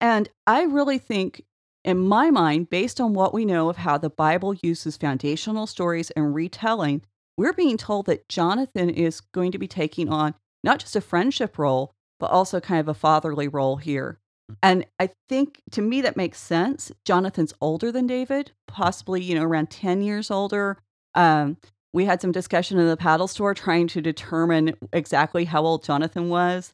[0.00, 1.42] And I really think,
[1.84, 6.10] in my mind, based on what we know of how the Bible uses foundational stories
[6.12, 7.02] and retelling,
[7.36, 11.58] we're being told that Jonathan is going to be taking on not just a friendship
[11.58, 14.18] role, but also kind of a fatherly role here
[14.62, 16.92] And I think to me that makes sense.
[17.04, 20.78] Jonathan's older than David, possibly, you know, around 10 years older.
[21.14, 21.56] Um,
[21.92, 26.28] we had some discussion in the paddle store trying to determine exactly how old Jonathan
[26.28, 26.72] was.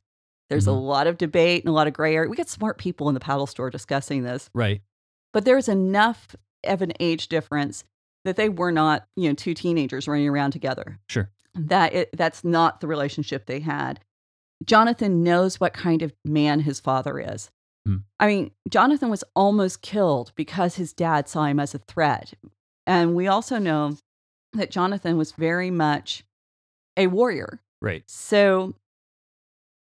[0.50, 0.82] There's a Mhm.
[0.86, 2.28] lot of debate and a lot of gray area.
[2.30, 4.82] We got smart people in the paddle store discussing this, Right.
[5.32, 7.84] but there's enough of an age difference
[8.24, 10.98] that they were not, you know, two teenagers running around together.
[11.08, 11.30] Sure.
[11.54, 14.00] That it, that's not the relationship they had.
[14.64, 17.50] Jonathan knows what kind of man his father is.
[17.84, 17.98] Hmm.
[18.18, 22.34] I mean, Jonathan was almost killed because his dad saw him as a threat.
[22.86, 23.96] And we also know
[24.56, 26.24] that Jonathan was very much
[26.96, 27.60] a warrior.
[27.80, 28.02] Right.
[28.06, 28.74] So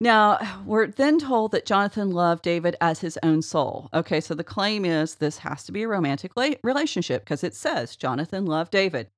[0.02, 3.90] now we're then told that Jonathan loved David as his own soul.
[3.94, 7.54] Okay, so the claim is this has to be a romantic la- relationship because it
[7.54, 9.10] says Jonathan loved David.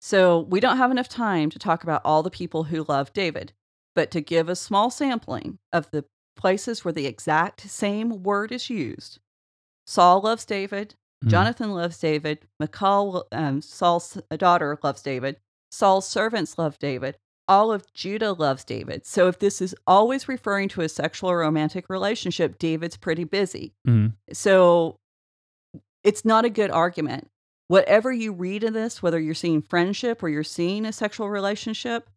[0.00, 3.52] So we don't have enough time to talk about all the people who loved David,
[3.94, 6.04] but to give a small sampling of the
[6.36, 9.20] places where the exact same word is used.
[9.86, 11.28] Saul loves David, Mhm.
[11.30, 12.40] Jonathan loves David.
[12.58, 15.38] Michal, um, Saul's daughter, loves David.
[15.70, 17.16] Saul's servants love David.
[17.46, 19.04] All of Judah loves David.
[19.06, 23.72] So if this is always referring to a sexual or romantic relationship, David's pretty busy.
[23.86, 24.14] Mhm.
[24.32, 24.96] So
[26.04, 27.28] it's not a good argument.
[27.68, 32.08] Whatever you read in this, whether you're seeing friendship or you're seeing a sexual relationship,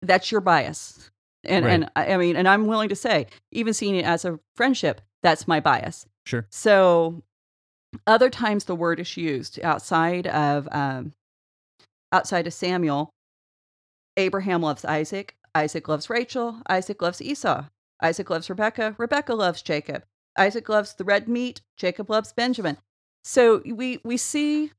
[0.00, 1.10] that's your bias.
[1.44, 1.72] And Right.
[1.72, 5.48] and I mean, and I'm willing to say, even seeing it as a friendship, that's
[5.48, 6.06] my bias.
[6.26, 6.46] Sure.
[6.50, 7.22] So
[8.06, 11.12] other times the word is used outside of um,
[12.12, 13.10] outside of Samuel.
[14.16, 15.36] Abraham loves Isaac.
[15.54, 16.62] Isaac loves Rachel.
[16.68, 17.64] Isaac loves Esau.
[18.02, 18.94] Isaac loves Rebecca.
[18.98, 20.04] Rebecca loves Jacob.
[20.38, 21.60] Isaac loves the red meat.
[21.76, 22.78] Jacob loves Benjamin.
[23.24, 24.72] So we we see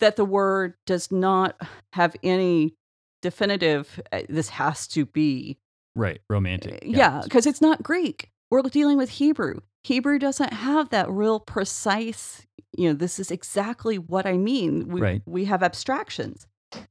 [0.00, 1.56] that the word does not
[1.94, 2.74] have any
[3.22, 4.00] definitive.
[4.12, 5.58] uh, This has to be
[5.96, 6.20] Right.
[6.28, 6.74] Romantic.
[6.74, 8.30] Uh, yeah, because it's not Greek.
[8.50, 9.60] We're dealing with Hebrew.
[9.88, 12.46] Hebrew doesn't have that real precise,
[12.76, 14.86] you know, this is exactly what I mean.
[14.88, 15.22] We, Right.
[15.24, 16.46] we have abstractions.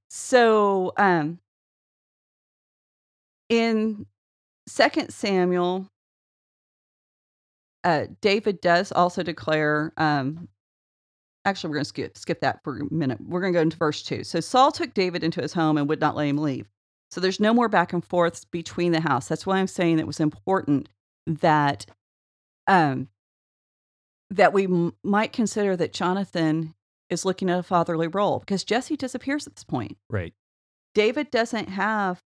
[0.09, 1.37] So um,
[3.49, 4.07] in
[4.67, 5.87] Second Samuel,
[7.83, 9.93] uh, David does also declare.
[9.97, 10.47] Um,
[11.45, 13.19] actually, we're going to skip skip that for a minute.
[13.21, 14.23] We're going to go into verse two.
[14.23, 16.67] So Saul took David into his home and would not let him leave.
[17.11, 19.27] So there's no more back and forth between the house.
[19.27, 20.89] That's why I'm saying it was important
[21.27, 21.85] that
[22.67, 23.09] um
[24.29, 26.73] that we m- might consider that Jonathan
[27.09, 29.97] is looking at a fatherly role because Jesse disappears at this point.
[30.09, 30.33] Right.
[30.93, 32.21] David doesn't have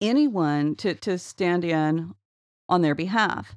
[0.00, 2.14] anyone to to stand in
[2.68, 3.56] on their behalf.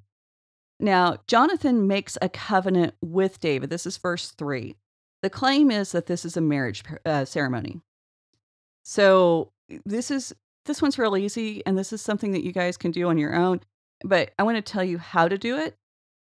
[0.79, 3.69] Now, Jonathan makes a covenant with David.
[3.69, 4.75] This is verse 3.
[5.23, 7.81] The claim is that this is a marriage uh, ceremony.
[8.83, 9.51] So,
[9.85, 10.33] this is
[10.65, 13.35] this one's real easy and this is something that you guys can do on your
[13.35, 13.61] own,
[14.03, 15.77] but I want to tell you how to do it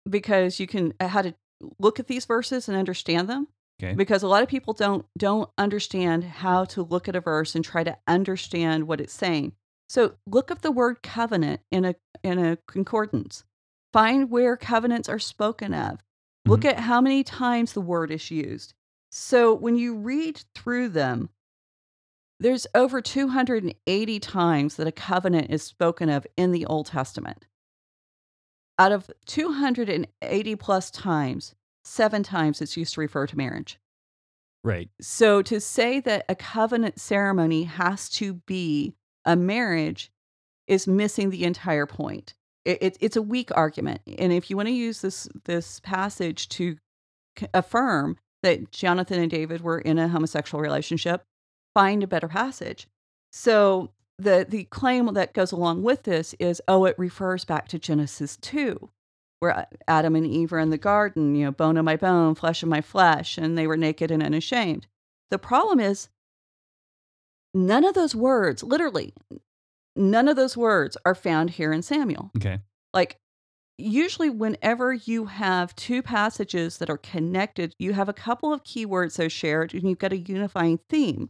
[0.09, 1.33] because you can uh, how to
[1.79, 3.47] look at these verses and understand them
[3.81, 3.93] Okay.
[3.93, 7.63] because a lot of people don't don't understand how to look at a verse and
[7.65, 9.53] try to understand what it's saying.
[9.89, 13.43] So look up the word covenant in a in a concordance.
[13.91, 15.99] Find where covenants are spoken of.
[16.45, 18.73] Look at how many times the word is used.
[19.11, 21.29] So when you read through them,
[22.39, 27.45] there's over 280 times that a covenant is spoken of in the Old Testament.
[28.79, 31.53] Out of 280 plus times,
[31.85, 33.79] seven times it's used to refer to marriage.
[34.63, 34.89] Right.
[35.01, 40.11] So to say that a covenant ceremony has to be a marriage
[40.67, 42.33] is missing the entire point.
[42.65, 46.47] It, it, it's a weak argument, and if you want to use this this passage
[46.49, 46.77] to
[47.37, 51.25] c- affirm that Jonathan and David were in a homosexual relationship,
[51.73, 52.87] find a better passage.
[53.33, 57.79] So the the claim that goes along with this is, oh, it refers back to
[57.79, 58.89] Genesis two,
[59.39, 62.63] where Adam and Eve are in the garden, you know, bone of my bone, flesh
[62.63, 64.87] of my flesh, and they were naked and unashamed.
[65.31, 66.09] The problem is,
[67.53, 69.13] none of those words, literally,
[69.95, 72.31] none of those words are found here in Samuel.
[72.37, 72.59] Okay.
[72.93, 73.17] Like,
[73.79, 79.17] usually, whenever you have two passages that are connected, you have a couple of keywords
[79.17, 81.29] that are shared and you've got a unifying theme.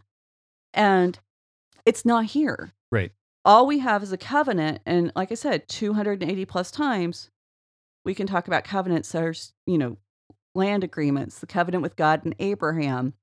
[0.73, 1.17] And
[1.85, 2.71] it's not here.
[2.91, 3.11] Right.
[3.45, 4.79] All we have is a covenant.
[4.85, 7.29] And like I said, 280 plus times,
[8.05, 9.33] we can talk about covenants are,
[9.65, 9.97] you know,
[10.55, 13.13] land agreements, the covenant with God and Abraham,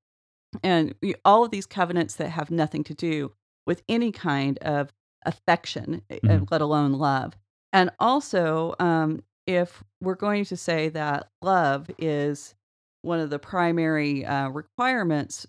[0.64, 3.32] and we, all of these covenants that have nothing to do
[3.66, 4.92] with any kind of
[5.24, 6.50] affection, uh, Mhm.
[6.50, 7.36] let alone love.
[7.72, 12.54] And also, um, if we're going to say that love is
[13.02, 15.46] one of the primary uh, requirements,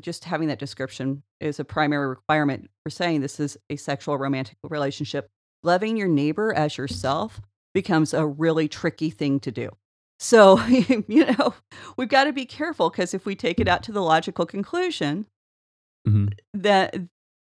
[0.00, 4.56] just having that description is a primary requirement for saying this is a sexual romantic
[4.62, 5.28] relationship.
[5.62, 7.40] Loving your neighbor as yourself,
[7.74, 9.68] becomes a really tricky thing to do.
[10.20, 10.60] So,
[11.08, 11.54] you know,
[11.96, 15.26] we've got to be careful because if we take it out to the logical conclusion,
[16.06, 16.34] Mhm.
[16.52, 16.94] that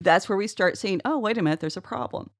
[0.00, 2.30] that's where we start seeing, oh, wait a minute, there's a problem.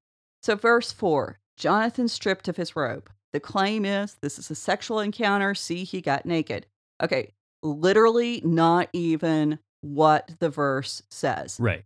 [0.43, 3.11] So, verse four Jonathan stripped of his robe.
[3.33, 5.55] The claim is this is a sexual encounter.
[5.55, 6.67] See, he got naked.
[7.03, 11.59] Okay, literally, not even what the verse says.
[11.61, 11.85] Right.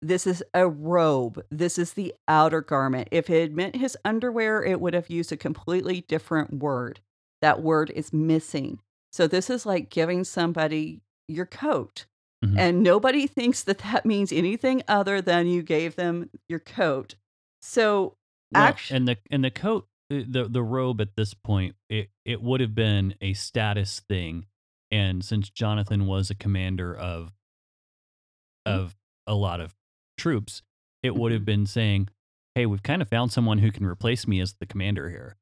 [0.00, 1.44] This is a robe.
[1.50, 3.08] This is the outer garment.
[3.12, 7.00] If it had meant his underwear, it would have used a completely different word.
[7.40, 8.80] That word is missing.
[9.12, 12.06] So, this is like giving somebody your coat.
[12.44, 12.58] Mhm.
[12.58, 17.14] And nobody thinks that that means anything other than you gave them your coat.
[17.60, 18.16] So,
[18.52, 22.10] Well, Actu- and the and the coat, uh, the the robe at this point, it
[22.24, 24.46] it would have been a status thing,
[24.92, 27.32] and since Jonathan was a commander of
[28.68, 28.78] Mm-hmm.
[28.78, 29.74] of a lot of
[30.16, 30.62] troops,
[31.02, 32.08] it would have been saying,
[32.54, 35.36] "Hey, we've kind of found someone who can replace me as the commander here."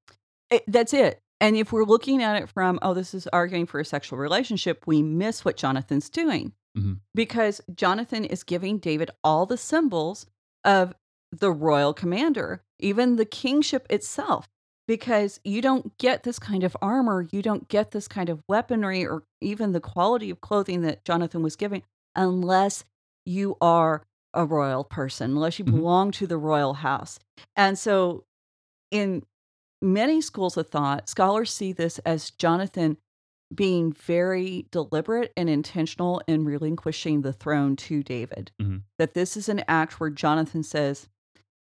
[0.51, 1.21] it, that's it.
[1.39, 4.85] And if we're looking at it from, oh, this is arguing for a sexual relationship,
[4.87, 6.53] we miss what Jonathan's doing.
[6.77, 7.01] Mhm.
[7.15, 10.27] Because Jonathan is giving David all the symbols
[10.65, 10.95] of
[11.31, 14.49] the royal commander, even the kingship itself.
[14.91, 19.07] Because you don't get this kind of armor, you don't get this kind of weaponry,
[19.07, 21.85] or even the quality of clothing that Jonathan was giving,
[22.17, 22.85] unless
[23.25, 24.03] you are
[24.35, 25.71] a royal person, unless you Mhm.
[25.71, 27.21] belong to the royal house.
[27.55, 28.25] And so,
[28.91, 29.23] in
[29.81, 32.97] many schools of thought, scholars see this as Jonathan
[33.55, 38.51] being very deliberate and intentional in relinquishing the throne to David.
[38.61, 38.83] Mhm.
[38.99, 41.09] That this is an act where Jonathan says,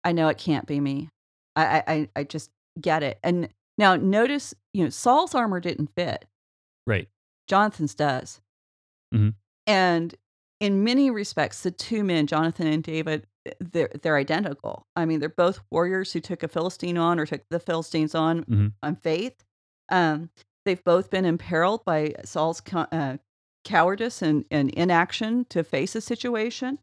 [0.03, 1.09] I know it can't be me.
[1.55, 3.19] I, I- I just get it.
[3.23, 6.25] And now notice, you know, Saul's armor didn't fit.
[6.85, 7.07] Right.
[7.47, 8.41] Jonathan's does.
[9.13, 9.35] Mhm.
[9.65, 10.15] And
[10.59, 13.27] in many respects, the two men, Jonathan and David,
[13.59, 14.87] they're they're identical.
[14.95, 18.43] I mean, they're both warriors who took a Philistine on or took the Philistines on
[18.45, 18.73] Mhm.
[18.83, 19.43] on faith.
[19.89, 20.29] Um,
[20.65, 23.17] they've both been imperiled by Saul's co- uh,
[23.63, 26.79] cowardice and, and inaction to face a situation.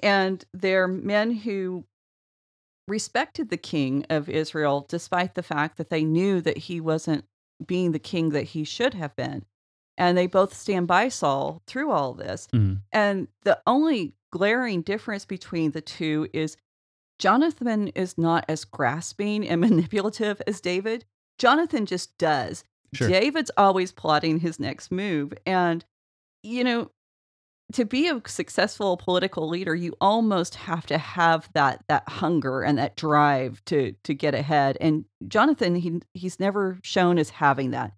[0.00, 1.84] And they're men who
[2.88, 7.24] respected the king of Israel despite the fact that they knew that he wasn't
[7.64, 9.44] being the king that he should have been.
[9.98, 12.48] And they both stand by Saul through all this.
[12.52, 12.82] Mhm.
[12.92, 16.56] And the only glaring difference between the two is
[17.18, 21.06] Jonathan is not as grasping and manipulative as David.
[21.38, 22.62] Jonathan just does.
[22.92, 23.08] Sure.
[23.08, 25.32] David's always plotting his next move.
[25.44, 25.84] And,
[26.42, 26.90] you know,
[27.72, 32.78] to be a successful political leader, you almost have to have that that hunger and
[32.78, 34.76] that drive to to get ahead.
[34.80, 37.92] And Jonathan, he he's never shown as having that.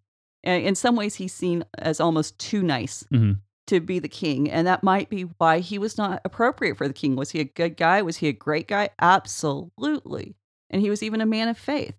[0.45, 3.41] And in some ways, he's seen as almost too nice Mhm.
[3.67, 6.95] to be the king, and that might be why he was not appropriate for the
[6.95, 7.17] king.
[7.17, 8.01] Was he a good guy?
[8.03, 8.89] Was he a great guy?
[9.01, 10.37] Absolutely,
[10.71, 11.95] and he was even a man of faith.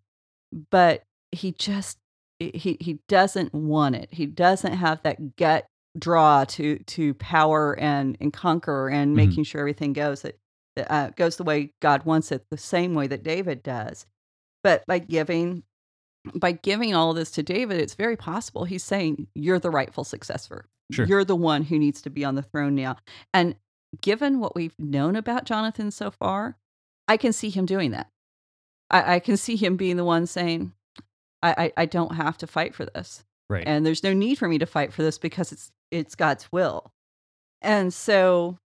[0.72, 2.00] But he just
[2.40, 4.10] he he doesn't want it.
[4.12, 5.68] He doesn't have that gut
[6.00, 9.16] draw to to power and and conquer and Mhm.
[9.16, 10.40] making sure everything goes that
[10.76, 14.06] that, uh, goes the way God wants it, the same way that David does.
[14.64, 15.64] But by giving
[16.36, 20.66] by giving all this to David, it's very possible he's saying you're the rightful successor.
[20.92, 21.06] Sure.
[21.06, 22.98] You're the one who needs to be on the throne now.
[23.34, 23.56] And
[24.02, 26.58] given what we've known about Jonathan so far,
[27.08, 28.10] I can see him doing that.
[28.92, 30.74] I, I can see him being the one saying,
[31.42, 33.64] I, I, I don't have to fight for this Right.
[33.66, 36.92] and there's no need for me to fight for this because it's it's God's will.
[37.62, 38.58] And so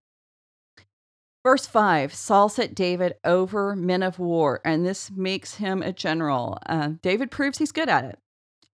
[1.44, 6.58] verse 5 Saul set David over men of war and this makes him a general.
[6.66, 8.18] Uh, David proves he's good at it.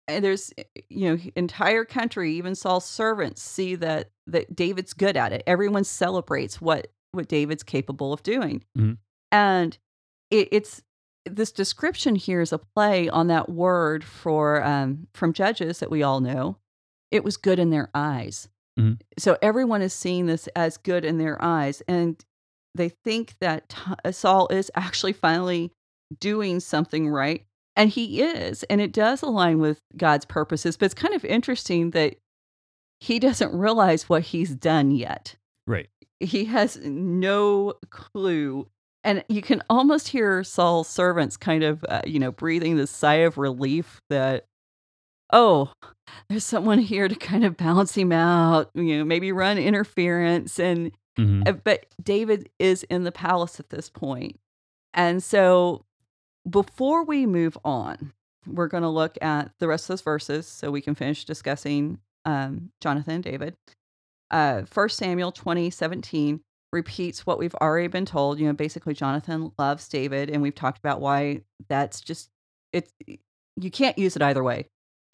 [0.06, 0.52] And there's
[0.88, 5.42] you know entire country even Saul's servants see that that David's good at it.
[5.46, 8.64] Everyone celebrates what what David's capable of doing.
[8.76, 8.98] Mhm.
[9.30, 9.78] And
[10.30, 10.82] it, it's
[11.26, 16.02] this description here is a play on that word for um, from Judges that we
[16.02, 16.56] all know.
[17.11, 18.48] It was good in their eyes.
[18.79, 19.00] Mhm.
[19.19, 22.23] So everyone is seeing this as good in their eyes, and
[22.75, 23.75] they think that
[24.13, 25.73] Saul is actually finally
[26.21, 27.44] doing something right,
[27.77, 30.77] and he is, and it does align with God's purposes.
[30.77, 32.17] But it's kind of interesting that
[33.00, 35.37] he doesn't realize what he's done yet
[35.67, 35.88] right.
[36.21, 38.67] he has no clue
[39.04, 43.15] and you can almost hear saul's servants kind of uh, you know breathing this sigh
[43.23, 44.46] of relief that
[45.33, 45.70] oh
[46.29, 50.92] there's someone here to kind of balance him out you know maybe run interference and
[51.18, 51.48] Mhm.
[51.48, 54.35] uh, but david is in the palace at this point.
[54.35, 54.40] point
[54.94, 55.85] and so
[56.48, 58.12] before we move on
[58.46, 61.98] we're going to look at the rest of those verses so we can finish discussing
[62.24, 63.54] um, jonathan and david
[64.31, 66.40] uh, 1 Samuel 20, 17
[66.72, 68.38] repeats what we've already been told.
[68.38, 72.29] You know, basically, Jonathan loves David, and we've talked about why that's just
[72.74, 72.92] it's
[73.56, 74.66] you can't use it either way.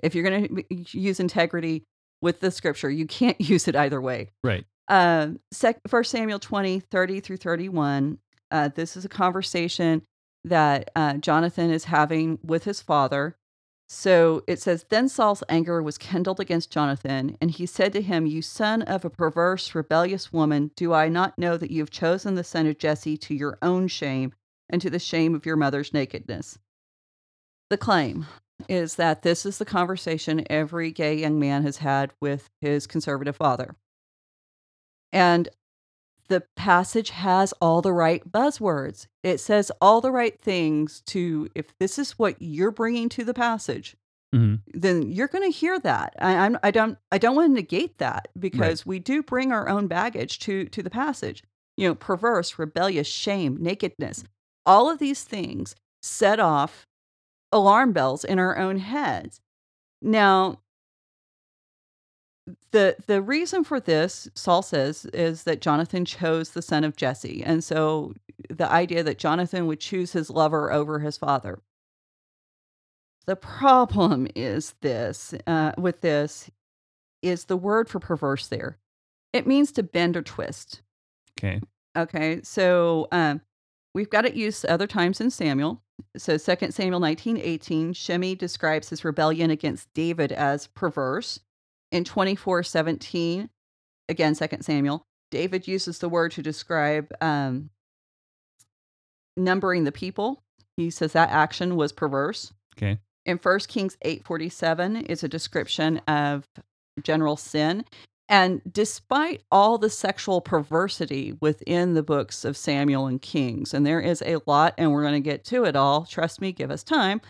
[0.03, 1.85] If you're going to use integrity
[2.21, 4.31] with the scripture, you can't use it either way.
[4.43, 4.65] Right.
[4.89, 8.19] Uh, sec- 1 Samuel 20, 30 through 31.
[8.51, 10.03] Uh, this is a conversation
[10.45, 13.37] that uh, Jonathan is having with his father.
[13.89, 18.27] So it says, Then Saul's anger was kindled against Jonathan, and he said to him,
[18.27, 22.35] You son of a perverse, rebellious woman, do I not know that you have chosen
[22.35, 24.33] the son of Jesse to your own shame
[24.71, 26.59] and to the shame of your mother's nakedness?
[27.71, 28.27] The claim
[28.69, 33.37] is that this is the conversation every gay young man has had with his conservative
[33.37, 33.75] father.
[35.13, 35.49] And
[36.29, 39.07] the passage has all the right buzzwords.
[39.23, 43.35] It says all the right things to, if this is what you're bringing to the
[43.35, 43.97] passage,
[44.35, 44.61] Mhm.
[44.73, 46.15] then you're going to hear that.
[46.19, 49.69] I, I'm, I don't, I don't want to negate that because we do bring our
[49.69, 51.43] own baggage to to the passage.
[51.77, 54.25] You know, perverse, rebellious, shame, nakedness,
[54.67, 56.87] all of these things set off
[57.55, 59.41] alarm bells in our own heads.
[60.03, 60.61] Now,
[62.73, 67.43] the the reason for this, Saul says, is that Jonathan chose the son of Jesse,
[67.43, 68.13] and so
[68.51, 71.61] the idea that Jonathan would choose his lover over his father.
[73.27, 76.51] The problem is this uh, with this
[77.23, 78.77] is the word for perverse there.
[79.33, 80.83] It means to bend or twist.
[81.39, 81.63] Okay.
[81.97, 83.41] Okay, so um,
[83.95, 85.83] we've got it used other times in Samuel.
[86.17, 91.41] So 2 Samuel 19, 18, Shimei describes his rebellion against David as perverse.
[91.93, 93.49] In 24, 17,
[94.09, 97.71] again, 2 Samuel, David uses the word to describe um,
[99.37, 100.43] numbering the people.
[100.77, 102.53] He says that action was perverse.
[102.77, 102.99] Okay.
[103.27, 106.47] In 1 Kings 8:47 is a description of
[107.03, 107.85] general sin.
[108.29, 114.01] And despite all the sexual perversity within the books of Samuel and Kings, and there
[114.01, 116.83] is a lot, and we're going to get to it all, trust me, give us
[116.83, 117.21] time,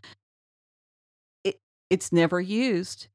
[1.43, 1.59] it,
[1.91, 3.09] it's never used.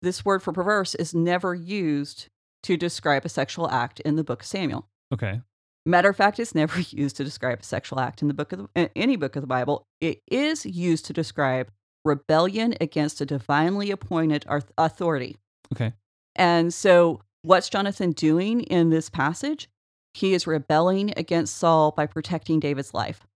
[0.00, 2.28] This word for perverse is never used
[2.62, 4.88] to describe a sexual act in the book of Samuel.
[5.12, 5.42] Okay.
[5.84, 8.68] Matter of fact, it's never used to describe a sexual act in the book of
[8.74, 9.86] the, any book of the Bible.
[10.00, 11.70] It is used to describe
[12.04, 14.46] rebellion against a divinely appointed
[14.78, 15.36] authority.
[15.72, 15.92] Okay.
[16.38, 19.68] And so, what's Jonathan doing in this passage?
[20.14, 23.26] He is rebelling against Saul by protecting David's life.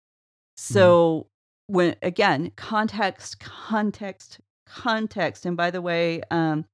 [0.57, 1.27] So,
[1.67, 5.45] when again, context, context, context.
[5.47, 6.65] And by the way, um,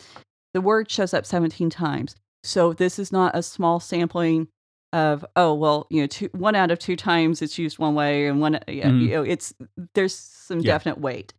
[0.55, 2.14] the word shows up 17 times.
[2.45, 4.49] So, this is not a small sampling
[4.95, 8.26] of oh well you know two, one out of two times it's used one way
[8.26, 9.03] and one yeah, Mhm.
[9.03, 9.53] you know it's
[9.93, 10.72] there's some Yeah.
[10.72, 11.35] definite weight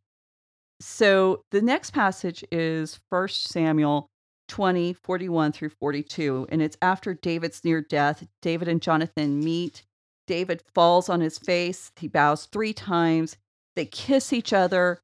[0.79, 4.07] so the next passage is First Samuel
[4.49, 6.47] 20, 41 through 42.
[6.49, 8.27] And it's after David's near death.
[8.41, 9.83] David and Jonathan meet.
[10.27, 11.91] David falls on his face.
[11.97, 13.37] He bows three times.
[13.75, 14.99] They kiss each other.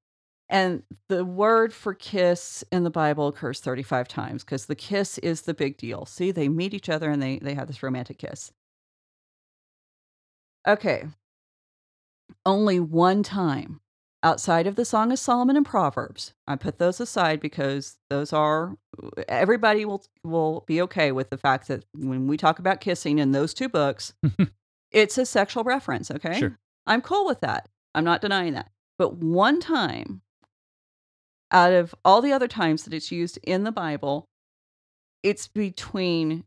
[0.50, 5.44] And the word for kiss in the Bible occurs 35 times because the kiss is
[5.44, 6.06] the big deal.
[6.06, 8.52] See, they meet each other and they, they have this romantic kiss.
[10.68, 11.06] Okay.
[12.46, 13.82] Only one time
[14.26, 16.34] outside of the Song of Solomon and Proverbs.
[16.48, 18.76] I put those aside because those are
[19.30, 23.32] everybody will will be okay with the fact that when we talk about kissing in
[23.32, 24.14] those two books,
[24.92, 26.40] it's a sexual reference, okay?
[26.40, 26.58] Sure.
[26.88, 27.70] I'm cool with that.
[27.94, 28.72] I'm not denying that.
[28.98, 30.22] But one time
[31.52, 34.28] out of all the other times that it's used in the Bible,
[35.22, 36.46] it's between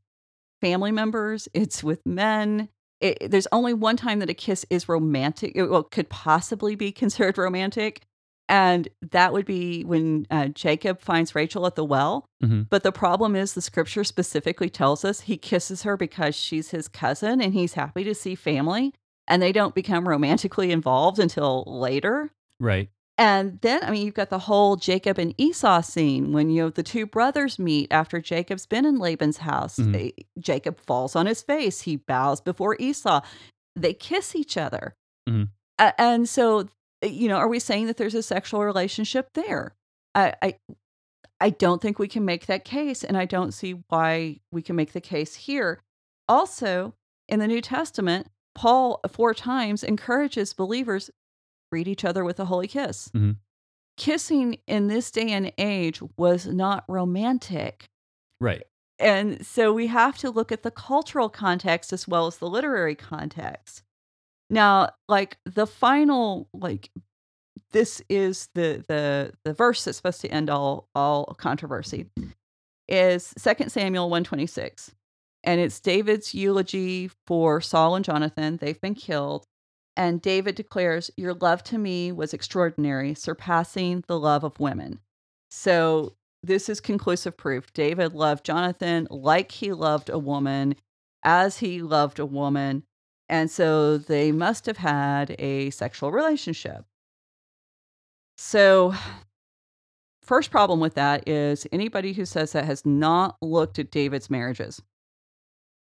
[0.60, 2.70] family members, it's with men.
[3.00, 6.92] It, there's only one time that a kiss is romantic, it, well, could possibly be
[7.02, 8.02] considered romantic.
[8.50, 12.24] And that would be when uh, Jacob finds Rachel at the well.
[12.42, 12.66] Mhm.
[12.70, 16.88] But the problem is, the scripture specifically tells us he kisses her because she's his
[16.88, 18.94] cousin and he's happy to see family.
[19.26, 22.30] And they don't become romantically involved until later.
[22.58, 22.88] Right.
[23.18, 26.70] And then, I mean, you've got the whole Jacob and Esau scene when you know
[26.70, 29.76] the two brothers meet after Jacob's been in Laban's house.
[29.76, 29.92] Mhm.
[29.92, 31.80] They- Jacob falls on his face.
[31.82, 33.20] He bows before Esau.
[33.74, 34.94] They kiss each other.
[35.28, 35.48] Mhm.
[35.80, 36.68] A- and so,
[37.02, 39.74] you know, are we saying that there's a sexual relationship there?
[40.14, 40.54] I, I,
[41.40, 44.76] I don't think we can make that case, and I don't see why we can
[44.76, 45.80] make the case here.
[46.28, 46.94] Also,
[47.28, 51.10] in the New Testament, Paul four times encourages believers
[51.70, 53.08] greet each other with a holy kiss.
[53.14, 53.36] Mhm.
[53.96, 57.88] Kissing in this day and age was not romantic.
[58.40, 58.62] Right.
[58.98, 62.94] And so we have to look at the cultural context as well as the literary
[62.94, 63.82] context.
[64.50, 66.90] Now, like the final like
[67.72, 72.10] this is the the the verse that's supposed to end all all controversy
[72.88, 74.94] is 2 Samuel 126.
[75.44, 78.56] And it's David's eulogy for Saul and Jonathan.
[78.56, 79.46] They've been killed.
[79.98, 85.00] And David declares, Your love to me was extraordinary, surpassing the love of women.
[85.50, 87.72] So this is conclusive proof.
[87.72, 90.76] David loved Jonathan like he loved a woman,
[91.24, 92.84] as he loved a woman.
[93.28, 96.84] And so they must have had a sexual relationship.
[98.36, 98.94] So,
[100.22, 104.80] first problem with that is anybody who says that has not looked at David's marriages.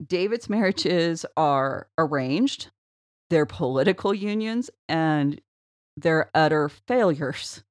[0.06, 2.70] David's marriages are arranged,
[3.30, 5.40] they're political unions, and
[5.96, 7.62] they're utter failures.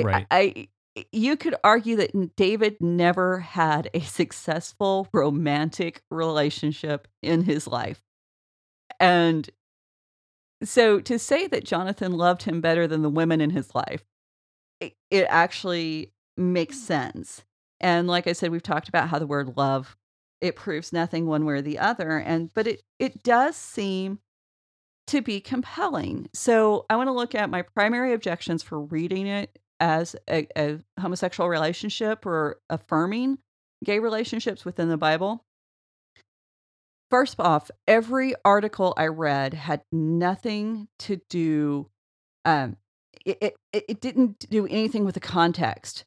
[0.00, 0.26] Right.
[0.30, 0.68] I, I
[1.12, 8.00] you could argue that David never had a successful romantic relationship in his life.
[9.00, 9.50] And
[10.62, 14.04] so to say that Jonathan loved him better than the women in his life,
[14.80, 16.82] it, it actually makes mm.
[16.82, 17.44] sense.
[17.80, 19.96] And like I said, we've talked about how the word love
[20.40, 24.18] it proves nothing one way or the other and but it it does seem
[25.06, 29.58] to be compelling so i want to look at my primary objections for reading it
[29.80, 33.38] as a, a homosexual relationship or affirming
[33.84, 35.44] gay relationships within the bible
[37.10, 41.88] first off every article i read had nothing to do
[42.44, 42.76] um
[43.24, 43.38] it,
[43.72, 46.04] it, it didn't do anything with the context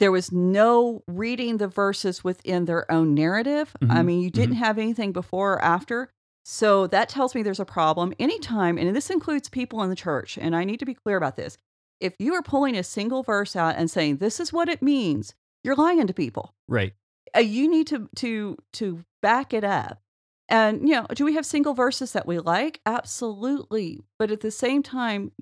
[0.00, 3.74] there was no reading the verses within their own narrative.
[3.88, 6.10] I Mhm, mean, you didn't have anything before or after.
[6.44, 8.12] So that tells me there's a problem.
[8.18, 11.36] Anytime, and this includes people in the church, and I need to be clear about
[11.36, 11.56] this.
[12.00, 15.34] If you are pulling a single verse out and saying this is what it means,
[15.62, 16.54] you're lying to people.
[16.68, 16.92] Right.
[17.34, 20.00] Uh, you need to to to back it up.
[20.48, 22.80] And you know, do we have single verses that we like?
[22.84, 24.02] Absolutely.
[24.18, 25.32] But at the same time,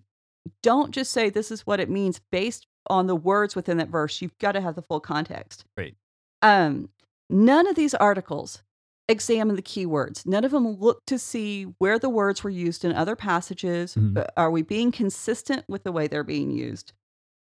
[0.63, 4.23] don't just say this is what it means based on the words within that verse.
[4.23, 5.65] You've got to have the full context.
[5.77, 5.97] Right.
[6.43, 6.91] Um,
[7.29, 8.63] none of these articles
[9.09, 10.25] examine the keywords.
[10.27, 13.95] None of them look to see where the words were used in other passages.
[13.95, 14.17] Mhm.
[14.19, 16.93] Uh, Are we being consistent with the way they're being used?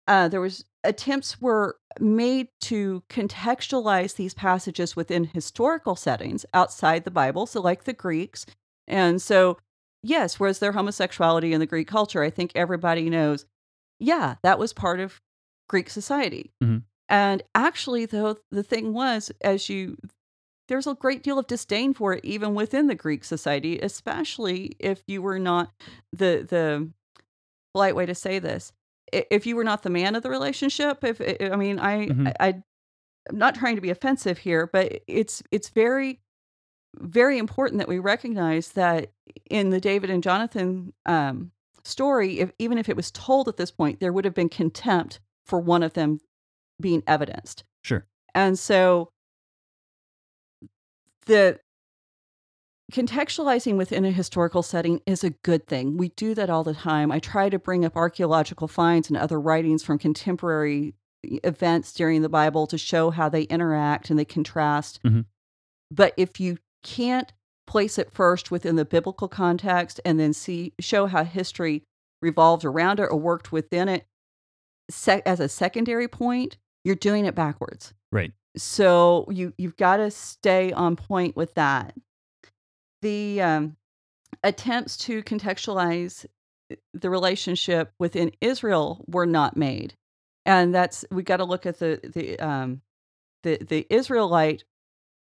[0.08, 7.12] Uh, there was attempts were made to contextualize these passages within historical settings outside the
[7.12, 8.46] Bible, so like the Greeks.
[8.88, 9.58] And so,
[10.02, 12.24] yes, was there homosexuality in the Greek culture?
[12.24, 13.46] I think everybody knows.
[14.00, 15.20] Yeah, that was part of
[15.68, 16.52] Greek society.
[16.64, 16.84] Mhm.
[17.10, 19.98] And actually, though, the thing was, as you,
[20.70, 25.02] there's a great deal of disdain for it even within the Greek society, especially if
[25.08, 25.72] you were not
[26.14, 26.90] the the
[27.74, 28.72] polite way to say this.
[29.12, 31.20] If you were not the man of the relationship, if
[31.52, 32.28] I mean, I, Mhm.
[32.40, 32.64] I, I
[33.30, 36.22] I'm not trying to be offensive here, but it's it's very
[36.98, 39.12] very important that we recognize that
[39.50, 41.52] in the David and Jonathan um,
[41.84, 45.20] story, if even if it was told at this point, there would have been contempt
[45.46, 46.20] for one of them
[46.82, 47.64] being evidenced.
[47.84, 48.06] Sure.
[48.34, 49.12] And so
[51.30, 51.60] the
[52.92, 55.96] contextualizing within a historical setting is a good thing.
[55.98, 57.12] We do that all the time.
[57.12, 62.30] I try to bring up archaeological finds and other writings from contemporary events during the
[62.30, 65.02] Bible to show how they interact and they contrast.
[65.04, 65.26] Mhm.
[65.92, 67.32] But if you can't
[67.68, 71.84] place it first within the biblical context and then see show how history
[72.22, 74.08] revolved around it or worked within it
[74.90, 77.94] sec- as a secondary point, you're doing it backwards.
[78.12, 78.34] Right.
[78.60, 81.94] So you you've got to stay on point with that.
[83.02, 83.78] The um,
[84.44, 86.26] attempts to contextualize
[86.70, 89.94] eh, the relationship within Israel were not made,
[90.46, 92.82] and that's we got to look at the the um,
[93.44, 94.64] the the Israelite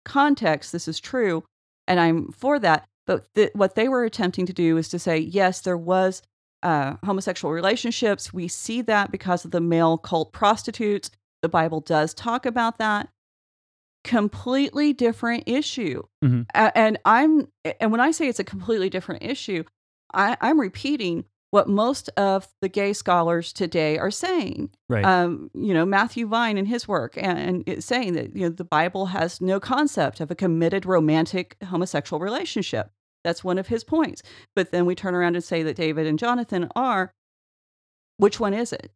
[0.04, 0.72] context.
[0.72, 1.44] This is true,
[1.86, 2.86] and I'm for that.
[3.06, 6.22] But what they were attempting to do is to say, yes, there was
[6.64, 8.32] uh, homosexual relationships.
[8.32, 11.10] We see that because of the male cult prostitutes.
[11.42, 13.08] The Bible does talk about that.
[14.06, 16.02] Completely different issue.
[16.24, 16.46] Mhm.
[16.54, 17.48] A- and I'm
[17.80, 19.64] and when I say it's a completely different issue,
[20.14, 24.70] I, I'm repeating what most of the gay scholars today are saying.
[24.88, 25.04] Right.
[25.04, 28.48] Um, you know, Matthew Vines in his work and, and it's saying that you know
[28.50, 32.90] the Bible has no concept of a committed romantic homosexual relationship.
[33.24, 34.22] That's one of his points.
[34.54, 37.12] But then we turn around and say that David and Jonathan are.
[38.18, 38.92] Which one is it?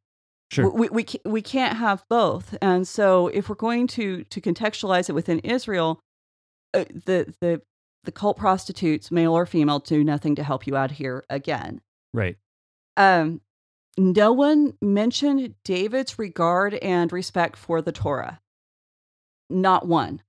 [0.51, 0.71] Sure.
[0.71, 2.57] We, we, we can't have both.
[2.61, 6.01] And so if we're going to, to contextualize it within Israel,
[6.75, 7.63] uh, the, the,
[8.05, 11.81] the cult prostitutes, male or female, do nothing to help you out here again.
[12.13, 12.37] right.
[12.97, 13.41] Um,
[13.97, 18.41] no one mentioned David's regard and respect for the Torah.
[19.49, 20.23] Not one.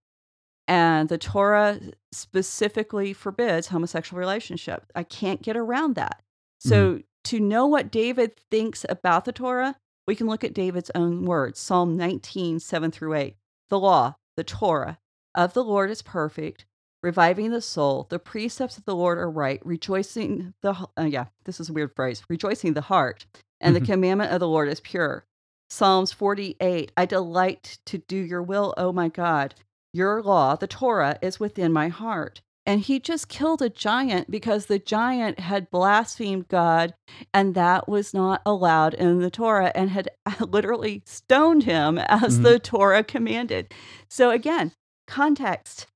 [0.67, 1.79] And the Torah
[2.11, 4.85] specifically forbids homosexual relationship.
[4.95, 6.21] I can't get around that.
[6.59, 9.75] So to know what David thinks about the Torah,
[10.07, 13.35] we can look at David's own words Psalm 19, 7 through 8.
[13.69, 14.99] The law, the Torah
[15.35, 16.65] of the Lord is perfect,
[17.01, 18.07] reviving the soul.
[18.09, 21.95] The precepts of the Lord are right, rejoicing the uh, yeah, this is a weird
[21.95, 23.25] phrase, rejoicing the heart,
[23.59, 25.25] and the commandment of the Lord is pure.
[25.69, 29.55] Psalms 48 I delight to do your will, O my God.
[29.93, 32.41] Your law, the Torah, is within my heart.
[32.65, 36.93] And he just killed a giant because the giant had blasphemed God,
[37.33, 40.09] and that was not allowed in the Torah, and had
[40.39, 42.43] literally stoned him as Mhm.
[42.43, 43.73] the Torah commanded.
[44.09, 44.73] So, again,
[45.07, 45.87] context.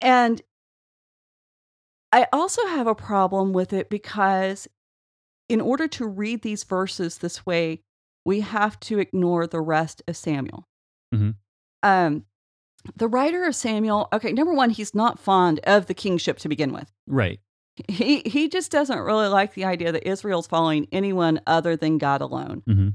[0.00, 0.40] And
[2.12, 4.68] I also have a problem with it because,
[5.48, 7.82] in order to read these verses this way,
[8.24, 10.66] we have to ignore the rest of Samuel.
[11.14, 11.36] Mhm.
[11.82, 12.24] Um,
[12.96, 16.72] the writer of Samuel, okay, number one, he's not fond of the kingship to begin
[16.72, 16.92] with.
[17.06, 17.40] Right.
[17.88, 22.22] He he just doesn't really like the idea that Israel's following anyone other than God
[22.22, 22.62] alone.
[22.66, 22.88] hmm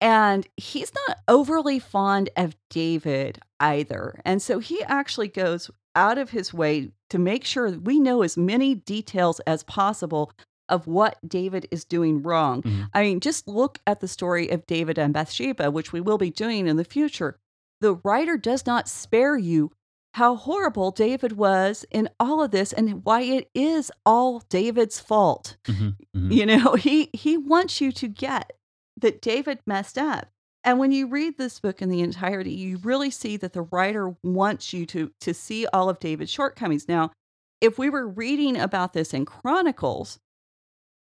[0.00, 4.20] And he's not overly fond of David either.
[4.24, 8.36] And so he actually goes out of his way to make sure we know as
[8.36, 10.32] many details as possible
[10.68, 12.62] of what David is doing wrong.
[12.62, 12.88] Mhm.
[12.92, 16.30] I mean, just look at the story of David and Bathsheba, which we will be
[16.30, 17.38] doing in the future.
[17.80, 19.72] The writer does not spare you
[20.14, 25.56] how horrible David was in all of this and why it is all David's fault.
[25.66, 28.52] hmm hmm You know, he he wants you to get
[28.98, 30.28] that David messed up.
[30.64, 34.16] And when you read this book in the entirety, you really see that the writer
[34.22, 36.88] wants you to to see all of David's shortcomings.
[36.88, 37.12] Now,
[37.60, 40.18] if we were reading about this in Chronicles,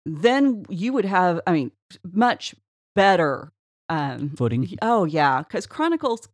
[0.05, 1.71] then you would have, I mean,
[2.11, 2.55] much
[2.95, 3.51] better
[3.89, 4.75] um Footing.
[4.81, 6.27] Oh yeah, because Chronicles,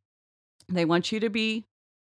[0.70, 1.66] they want you to be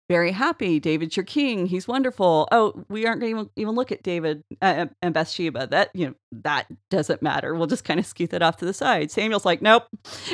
[0.09, 0.78] very happy.
[0.78, 1.66] David's your king.
[1.66, 2.46] He's wonderful.
[2.52, 5.66] Oh, we aren't going to even, look at David uh, and Bathsheba.
[5.66, 7.54] That you know that doesn't matter.
[7.54, 9.11] We'll just kind of scoot that off to the side.
[9.11, 9.84] Samuel's like, nope.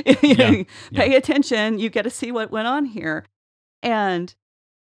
[0.22, 0.64] You know, Yeah,
[0.94, 1.78] Pay attention.
[1.78, 3.24] You get to see what went on here.
[3.82, 4.34] And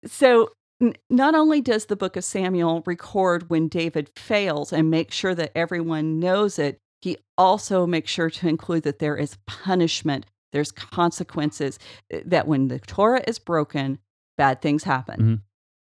[0.06, 0.50] so,
[0.82, 5.34] n- not only does the book of Samuel record when David fails and make sure
[5.36, 10.72] that everyone knows it, he also makes sure to include that there is punishment, there's
[10.72, 11.80] consequences,
[12.14, 14.00] uh, that when the Torah is broken,
[14.38, 15.20] bad things happen.
[15.22, 15.42] Mhm.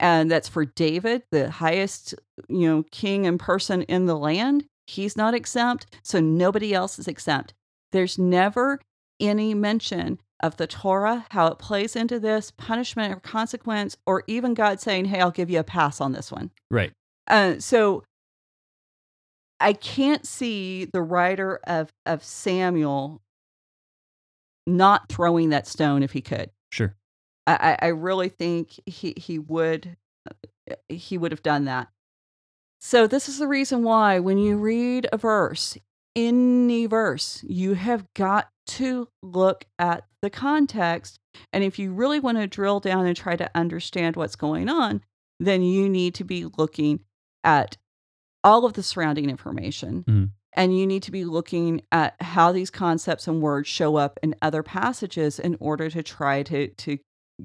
[0.01, 2.15] And that's for David, the highest,
[2.49, 4.65] you know, king and person in the land.
[4.87, 7.55] He's not exempt, so nobody else is exempt.
[7.93, 8.81] There's never
[9.21, 14.55] any mention of the Torah, how it plays into this punishment or consequence, or even
[14.55, 16.51] God saying, Hey, I'll give you a pass on this one.
[16.69, 16.93] Right.
[17.29, 18.03] Uh, so
[19.61, 23.22] I can't see the writer of, of Samuel
[24.67, 26.51] not throwing that stone if he could.
[26.71, 26.95] Sure.
[27.47, 29.97] I, I really think he, he would
[30.31, 31.89] uh, he would have done that.
[32.81, 35.77] So this is the reason why when you read a verse,
[36.15, 41.19] any verse, you have got to look at the context.
[41.53, 45.03] And if you really want to drill down and try to understand what's going on,
[45.41, 47.01] then you need to be looking
[47.43, 47.77] at
[48.45, 50.05] all of the surrounding information.
[50.09, 50.31] Mhm.
[50.55, 54.35] And you need to be looking at how these concepts and words show up in
[54.43, 56.99] other passages in order to try to, to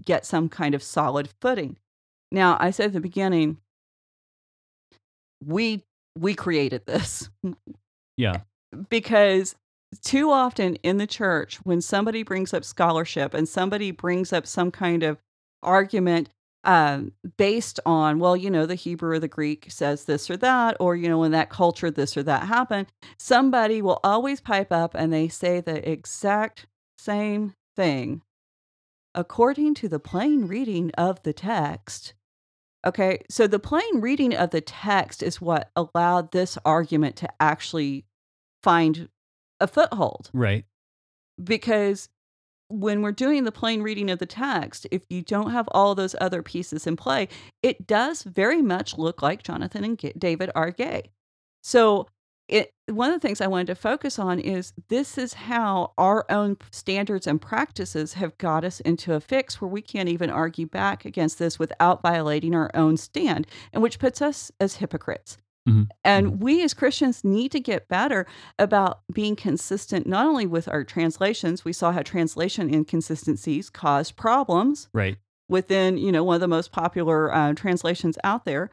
[0.06, 1.78] get some kind of solid footing.
[2.32, 3.58] Now, I said at the beginning,
[5.46, 5.84] we
[6.18, 7.30] we created this
[8.18, 8.42] Yeah.
[8.90, 9.56] because
[10.04, 14.72] too often in the church when somebody brings up scholarship and somebody brings up some
[14.72, 15.20] kind of
[15.64, 16.30] argument
[16.68, 20.76] um, based on well you know the hebrew or the greek says this or that
[20.82, 22.88] or you know in that culture this or that happened
[23.18, 26.68] somebody will always pipe up and they say the exact
[27.00, 28.22] same thing
[29.16, 32.14] according to the plain reading of the text
[32.86, 38.06] okay so the plain reading of the text is what allowed this argument to actually
[38.62, 39.08] find
[39.62, 40.66] a foothold Right.
[41.42, 42.10] because
[42.70, 46.16] when we're doing the plain reading of the text, if you don't have all those
[46.20, 47.28] other pieces in play,
[47.64, 51.12] it does very much look like Jonathan and David are gay.
[51.64, 52.08] So,
[52.48, 56.26] it one of the things I wanted to focus on is this is how our
[56.30, 60.66] own standards and practices have got us into a fix where we can't even argue
[60.66, 65.38] back against this without violating our own stand, and which puts us as hypocrites.
[65.68, 65.88] Mhm.
[66.04, 68.26] And we as Christians need to get better
[68.58, 74.88] about being consistent, not only with our translations, we saw how translation inconsistencies caused problems
[74.94, 75.18] Right.
[75.50, 78.72] within, you know, one of the most popular uh, translations out there.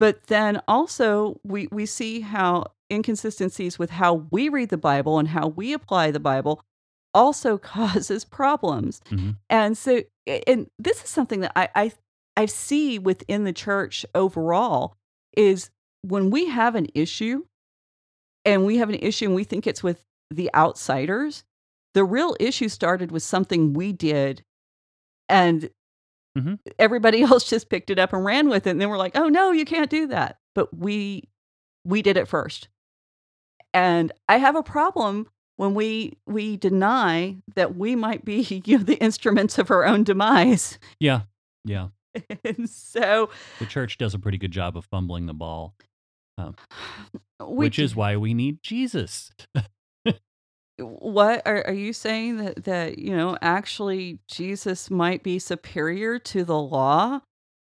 [0.00, 5.28] But then also we, we see how inconsistencies with how we read the Bible and
[5.28, 6.62] how we apply the Bible
[7.12, 9.00] also causes problems.
[9.10, 9.36] Mhm.
[9.50, 10.02] And so,
[10.46, 11.92] and this is something that I, I,
[12.36, 14.96] I see within the church overall
[15.36, 15.70] is
[16.08, 17.44] when we have an issue
[18.44, 21.44] and we have an issue and we think it's with the outsiders,
[21.94, 24.44] the real issue started with something we did
[25.28, 25.70] and
[26.36, 26.58] Mhm.
[26.80, 29.28] Everybody else just picked it up and ran with it, and then we're like, "Oh
[29.28, 31.28] no, you can't do that." But we
[31.84, 32.66] we did it first,
[33.72, 38.84] and I have a problem when we we deny that we might be you know
[38.84, 40.78] the instruments of our own demise.
[40.98, 41.22] Yeah.
[41.64, 41.88] Yeah.
[42.44, 43.30] and so
[43.60, 45.76] The church does a pretty good job of fumbling the ball,
[46.38, 46.54] we
[47.40, 49.32] which is why we need Jesus.
[50.78, 56.44] what are, are you saying that that you know actually Jesus might be superior to
[56.44, 57.20] the law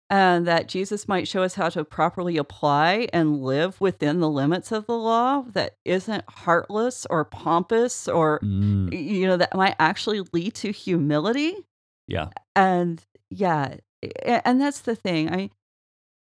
[0.09, 4.71] and that Jesus might show us how to properly apply and live within the limits
[4.71, 10.23] of the law that isn't heartless or pompous or Mm, you know that might actually
[10.33, 11.57] lead to humility
[12.09, 12.29] yeah.
[12.55, 13.77] and yeah
[14.45, 15.51] and that's the thing i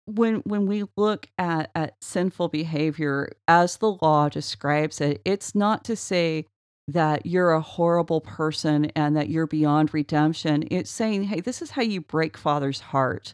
[0.08, 5.84] when when we look at at sinful behavior as the law describes it it's not
[5.84, 6.46] to say
[6.88, 10.66] that you're a horrible person and that you're beyond redemption.
[10.72, 13.34] It's saying hey this is how you break father's heart.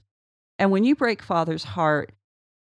[0.57, 2.11] And when you break father's heart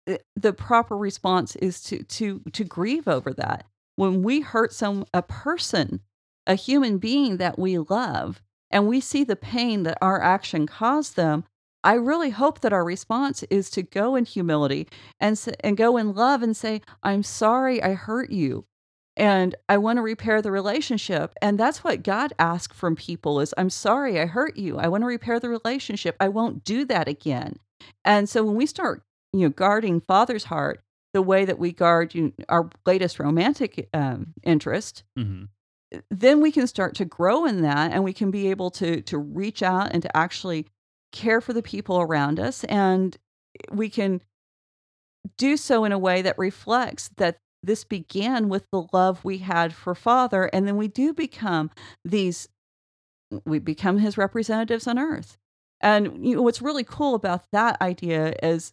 [0.06, 3.66] the the proper response is to to to grieve over that.
[3.96, 6.00] When we hurt some a person
[6.46, 8.40] a human being that we love
[8.70, 11.44] and we see the pain that our action caused them
[11.84, 14.88] i really hope that our response is to go in humility
[15.20, 18.64] and and go in love and say i'm sorry i hurt you
[19.16, 21.34] and i want to repair the relationship.
[21.42, 24.78] And that's what god asks from people is i'm sorry i hurt you.
[24.78, 26.16] I want to repair the relationship.
[26.20, 27.56] I won't do that again.
[28.04, 29.02] And so when we start
[29.32, 30.80] you know guarding father's heart
[31.12, 35.44] the way that we guard you our latest romantic um, interest hmm
[36.10, 39.16] then we can start to grow in that and we can be able to to
[39.16, 40.66] reach out and to actually
[41.12, 43.16] care for the people around us and
[43.72, 44.20] we can
[45.36, 49.74] do so in a way that reflects that this began with the love we had
[49.74, 51.70] for father and then we do become
[52.04, 52.48] these
[53.44, 55.36] we become his representatives on earth.
[55.80, 58.72] And you know what's really cool about that idea is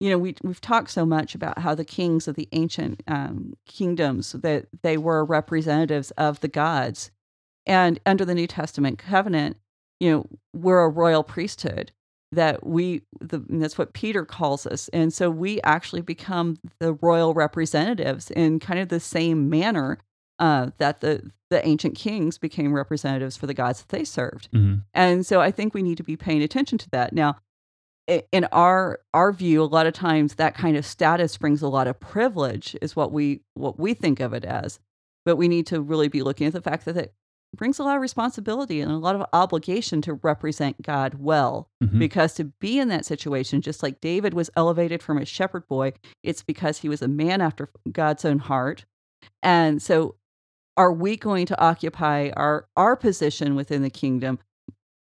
[0.00, 3.54] you know we we've talked so much about how the kings of the ancient um,
[3.66, 7.10] kingdoms that they were representatives of the gods.
[7.66, 9.56] And under the new testament covenant
[10.00, 11.92] you know we're a royal priesthood
[12.32, 17.34] that we the, that's what peter calls us and so we actually become the royal
[17.34, 19.98] representatives in kind of the same manner
[20.40, 24.74] uh, that the the ancient kings became representatives for the gods that they served hmm
[24.94, 27.12] and so I think we need to be paying attention to that.
[27.12, 27.36] Now,
[28.06, 31.86] in our our view, a lot of times that kind of status brings a lot
[31.86, 34.78] of privilege, is what we what we think of it as.
[35.24, 37.14] But we need to really be looking at the fact that it
[37.56, 41.68] brings a lot of responsibility and a lot of obligation to represent God well.
[41.82, 45.66] hmm Because to be in that situation, just like David was elevated from a shepherd
[45.68, 45.92] boy,
[46.22, 48.84] it's because he was a man after God's own heart.
[49.42, 50.16] And so
[50.76, 54.38] are we going to occupy our our position within the kingdom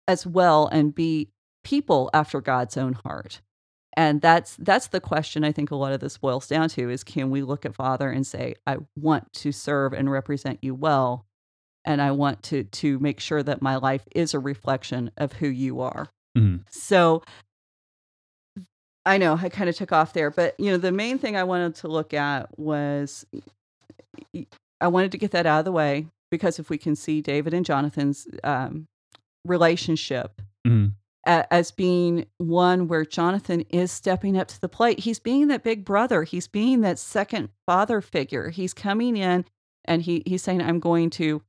[0.07, 1.29] as well and be
[1.63, 3.41] people after God's own heart?
[3.97, 7.03] And that's that's the question I think a lot of this boils down to is
[7.03, 11.25] can we look at Father and say, I want to serve and represent you well,
[11.85, 15.47] and I want to to make sure that my life is a reflection of who
[15.47, 16.09] you are.
[16.35, 17.23] hmm So
[19.05, 21.43] I know I kind of took off there, but you know, the main thing I
[21.43, 23.25] wanted to look at was
[24.81, 27.53] I wanted to get that out of the way because if we can see David
[27.53, 28.87] and Jonathan's um,
[29.45, 30.87] relationship hmm
[31.27, 35.63] a- as being one where Jonathan is stepping up to the plate, he's being that
[35.63, 38.49] big brother, he's being that second father figure.
[38.49, 39.45] He's coming in
[39.85, 41.41] and he he's saying, "I'm going to."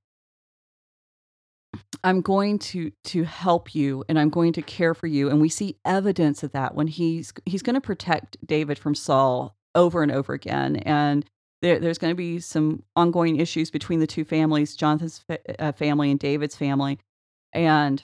[2.05, 5.29] I'm going to to help you and I'm going to care for you.
[5.29, 9.57] And we see evidence of that when he's he's going to protect David from Saul
[9.74, 10.77] over and over again.
[10.77, 11.24] And
[11.62, 15.72] there, there's going to be some ongoing issues between the two families Jonathan's fa- uh,
[15.72, 16.99] family and David's family.
[17.53, 18.03] And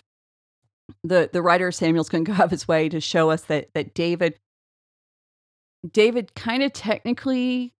[1.04, 3.72] the the writer Samuel's going to go out of his way to show us that
[3.74, 4.38] that David
[5.90, 7.74] David kind of technically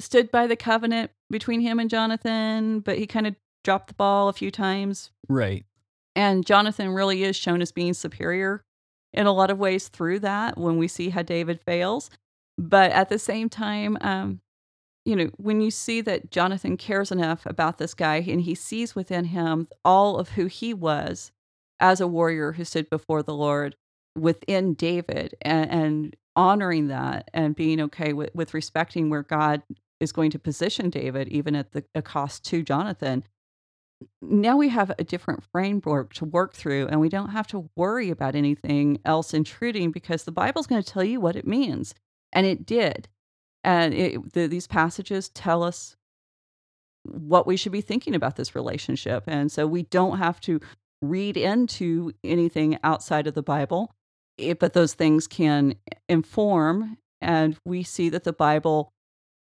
[0.00, 3.34] stood by the covenant between him and Jonathan but he kind of
[3.66, 5.66] dropped the ball a few times Right.
[6.14, 8.62] and Jonathan really is shown as being superior
[9.12, 12.08] in a lot of ways through that when we see how David fails.
[12.56, 14.40] But at the same time, um,
[15.04, 18.94] you know, when you see that Jonathan cares enough about this guy and he sees
[18.94, 21.32] within him all of who he was
[21.80, 23.76] as a warrior who stood before the Lord
[24.16, 29.62] within David and, and honoring that and being okay with, with respecting where God
[30.00, 33.24] is going to position David, even at the a cost to Jonathan
[34.20, 38.10] now we have a different framework to work through and we don't have to worry
[38.10, 41.94] about anything else intruding because the bible's going to tell you what it means
[42.32, 43.08] and it did
[43.64, 45.96] and it, the, these passages tell us
[47.04, 50.60] what we should be thinking about this relationship and so we don't have to
[51.02, 53.94] read into anything outside of the Bible,
[54.38, 55.74] it, eh, but those things can
[56.08, 56.98] inform.
[57.20, 58.92] And we see that the Bible,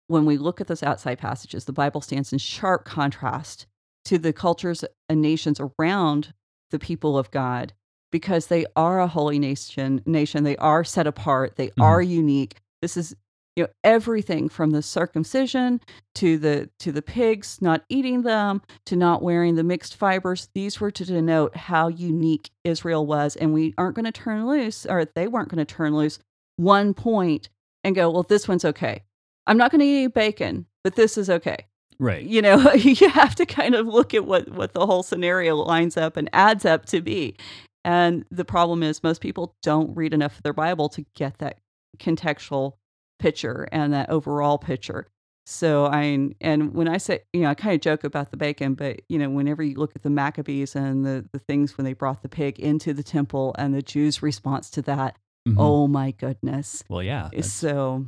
[0.07, 3.67] when we look at those outside passages, the Bible stands in sharp contrast
[4.05, 6.33] to the cultures and nations around
[6.71, 7.73] the people of God
[8.11, 10.43] because they are a holy nation nation.
[10.43, 11.55] They are set apart.
[11.55, 11.81] They mm-hmm.
[11.81, 12.57] are unique.
[12.81, 13.15] This is
[13.55, 15.81] you know everything from the circumcision
[16.15, 20.49] to the to the pigs not eating them to not wearing the mixed fibers.
[20.53, 24.85] These were to denote how unique Israel was and we aren't going to turn loose
[24.85, 26.19] or they weren't going to turn loose
[26.55, 27.49] one point
[27.83, 29.03] and go well this one's okay.
[29.47, 31.65] I'm not going to eat bacon but this is okay
[32.01, 32.23] right.
[32.23, 35.95] You know you have to kind of look at what what the whole scenario lines
[35.95, 37.35] up and adds up to be.
[37.83, 41.59] And the problem is most people don't read enough of their bible to get that
[41.97, 42.73] contextual
[43.19, 45.07] picture and that overall picture.
[45.45, 48.75] So i and when i say you know i kind of joke about the bacon
[48.75, 51.93] but you know whenever you look at the maccabees and the the things when they
[51.93, 55.59] brought the pig into the temple and the jews response to that mm-hmm.
[55.59, 56.83] oh my goodness.
[56.89, 58.05] Well yeah so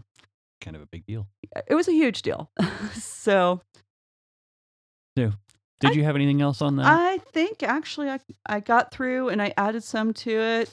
[0.64, 1.28] kind of a big deal.
[1.68, 2.50] It was a huge deal.
[2.94, 3.62] So
[5.18, 5.32] so,
[5.80, 6.86] did I, you have anything else on that?
[6.86, 10.72] I think actually I I got through and I added some to it,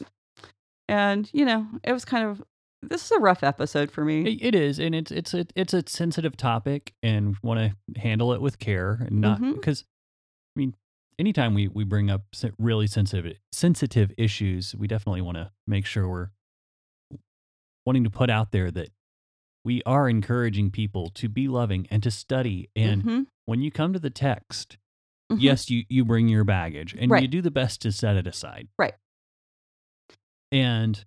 [0.88, 2.43] and you know it was kind of
[2.82, 4.38] this is a rough episode for me.
[4.41, 8.41] It is, and it's it's a it's a sensitive topic, and want to handle it
[8.41, 9.53] with care, and not mm-hmm.
[9.53, 9.84] because
[10.57, 10.74] I mean
[11.18, 12.22] anytime we we bring up
[12.59, 16.30] really sensitive sensitive issues, we definitely want to make sure we're
[17.84, 18.91] wanting to put out there that
[19.64, 23.92] we are encouraging people to be loving and to study and mm-hmm when you come
[23.92, 24.78] to the text,
[25.30, 25.40] mm-hmm.
[25.40, 27.20] yes, you you bring your baggage and right.
[27.20, 28.68] you do the best to set it aside.
[28.78, 28.94] Right.
[30.52, 31.04] And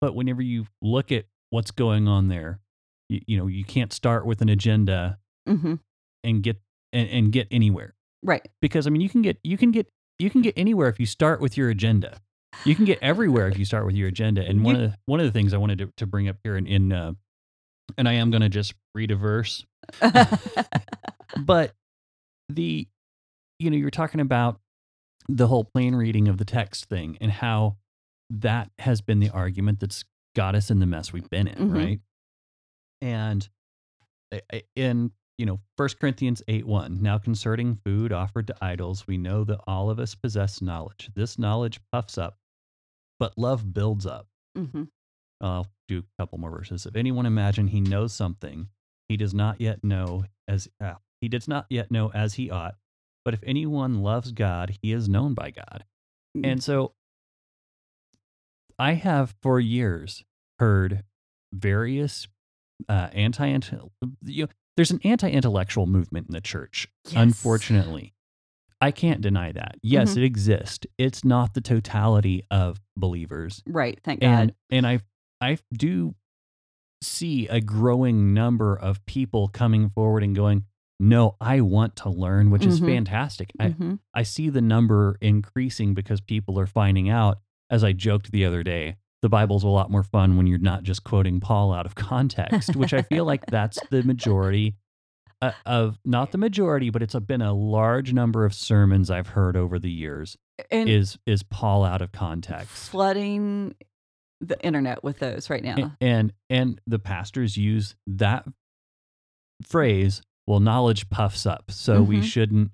[0.00, 2.58] but whenever you look at what's going on there,
[3.08, 5.18] you, you know, you can't start with an agenda
[5.48, 5.74] mm-hmm.
[6.24, 6.60] and get
[6.92, 7.94] and, and get anywhere.
[8.24, 8.46] Right.
[8.60, 9.86] Because I mean you can get you can get
[10.18, 12.18] you can get anywhere if you start with your agenda.
[12.64, 14.44] You can get everywhere if you start with your agenda.
[14.44, 16.36] And one you, of the, one of the things I wanted to, to bring up
[16.42, 17.12] here in, in uh,
[17.98, 19.64] and I am going to just read a verse.
[21.38, 21.72] but
[22.48, 22.86] the
[23.58, 24.60] you know you're talking about
[25.28, 27.76] the whole plain reading of the text thing and how
[28.30, 31.76] that has been the argument that's got us in the mess we've been in mm-hmm.
[31.76, 32.00] right
[33.00, 33.48] and
[34.74, 39.44] in you know First corinthians 8 1 now concerning food offered to idols we know
[39.44, 42.36] that all of us possess knowledge this knowledge puffs up
[43.18, 44.26] but love builds up
[44.56, 44.84] mm-hmm.
[45.42, 48.68] I'll do a couple more verses if anyone imagine he knows something
[49.08, 52.74] he does not yet know as uh, he does not yet know as he ought.
[53.24, 55.84] But if anyone loves God, he is known by God.
[56.36, 56.52] Mm.
[56.52, 56.94] And so
[58.78, 60.24] I have for years
[60.58, 61.04] heard
[61.52, 62.26] various
[62.88, 63.48] uh, anti
[64.24, 67.14] you know, there's an anti-intellectual movement in the church yes.
[67.14, 68.14] unfortunately
[68.80, 70.20] i can't deny that yes mm-hmm.
[70.20, 74.98] it exists it's not the totality of believers right thank and, god and i
[75.42, 76.14] i do
[77.02, 80.64] see a growing number of people coming forward and going
[81.02, 82.90] no, I want to learn, which is mm-hmm.
[82.90, 83.50] fantastic.
[83.58, 83.94] Mm-hmm.
[84.14, 87.38] I, I see the number increasing because people are finding out,
[87.70, 90.84] as I joked the other day, the Bible's a lot more fun when you're not
[90.84, 94.76] just quoting Paul out of context, which I feel like that's the majority
[95.40, 99.26] uh, of, not the majority, but it's a, been a large number of sermons I've
[99.26, 100.36] heard over the years.
[100.70, 102.68] And is is Paul out of context?
[102.68, 103.74] Flooding
[104.42, 105.74] the internet with those right now.
[105.76, 108.44] And and, and the pastors use that
[109.66, 112.08] phrase well knowledge puffs up so mm-hmm.
[112.08, 112.72] we shouldn't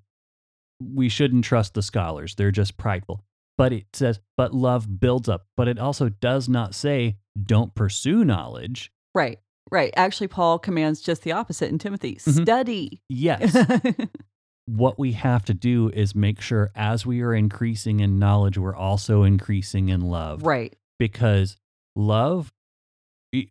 [0.81, 2.35] we shouldn't trust the scholars.
[2.35, 3.23] They're just prideful.
[3.57, 5.45] But it says but love builds up.
[5.55, 8.91] But it also does not say don't pursue knowledge.
[9.13, 9.39] Right
[9.71, 9.93] right.
[9.95, 12.43] Actually paul commands just the opposite in timothy mm-hmm.
[12.43, 13.01] study.
[13.07, 13.55] Yes.
[14.71, 18.75] What we have to do is make sure as we are increasing in knowledge we're
[18.75, 20.43] also increasing in love.
[20.43, 21.57] Right because
[21.95, 22.51] love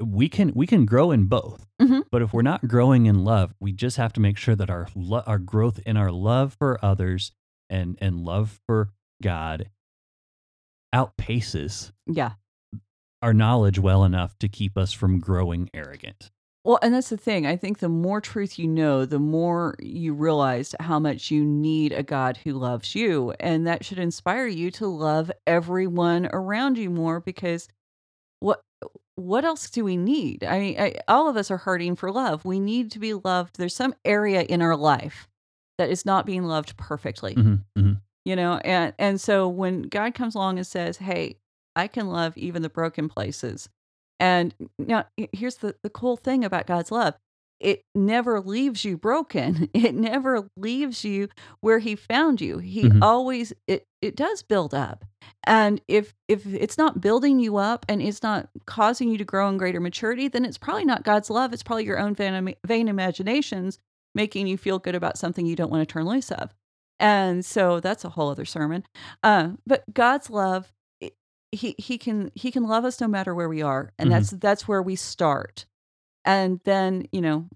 [0.01, 1.66] we can we can grow in both.
[1.80, 2.01] Mm-hmm.
[2.11, 4.88] but if we're not growing in love we just have to make sure that our
[4.96, 7.30] lo- our growth in our love for others
[7.70, 8.90] and and love for
[9.22, 9.70] god
[10.94, 12.32] outpaces yeah.
[13.22, 16.30] our knowledge well enough to keep us from growing arrogant
[16.68, 20.14] well and that's the thing i think the more truth you know the more you
[20.14, 24.70] realize how much you need a god who loves you and that should inspire you
[24.70, 27.68] to love everyone around you more because
[28.38, 28.62] what
[29.18, 30.44] what else do we need?
[30.44, 32.44] I mean, I, all of us are hurting for love.
[32.44, 33.58] We need to be loved.
[33.58, 35.28] There's some area in our life
[35.76, 37.34] that is not being loved perfectly.
[37.34, 37.92] Mm-hmm, mm-hmm.
[38.24, 41.38] You know, and and so when God comes along and says, "Hey,
[41.74, 43.68] I can love even the broken places,"
[44.20, 47.14] and now here's the the cool thing about God's love:
[47.60, 49.68] it never leaves you broken.
[49.74, 51.28] It never leaves you
[51.60, 52.58] where he found you.
[52.58, 53.02] He Mhm.
[53.02, 55.04] always it it does build up.
[55.44, 59.48] And if if it's not building you up and it's not causing you to grow
[59.48, 61.52] in greater maturity, then it's probably not God's love.
[61.52, 63.78] It's probably your own vain, vain imaginations
[64.14, 66.54] making you feel good about something you don't want to turn loose of.
[67.00, 68.84] And so that's a whole other sermon.
[69.22, 70.72] Uh, but God's love,
[71.53, 74.12] he he can he can love us no matter where we are, and Mhm.
[74.14, 75.66] that's that's where we start.
[76.24, 77.49] And then you know,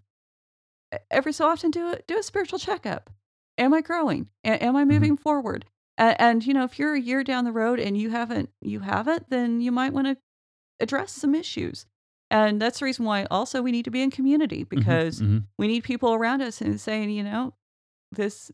[1.11, 3.11] every so often do a do a spiritual checkup.
[3.59, 4.29] Am I growing?
[4.45, 5.67] A- am I moving forward?
[5.99, 8.81] And, and you know, if you're a year down the road and you haven't you
[8.81, 10.17] haven't, then you might want to
[10.81, 11.87] address some issues.
[12.31, 15.45] And that's the reason why also we need to be in community Mhm, because mhm.
[15.59, 17.55] we need people around us and saying, you know,
[18.11, 18.51] this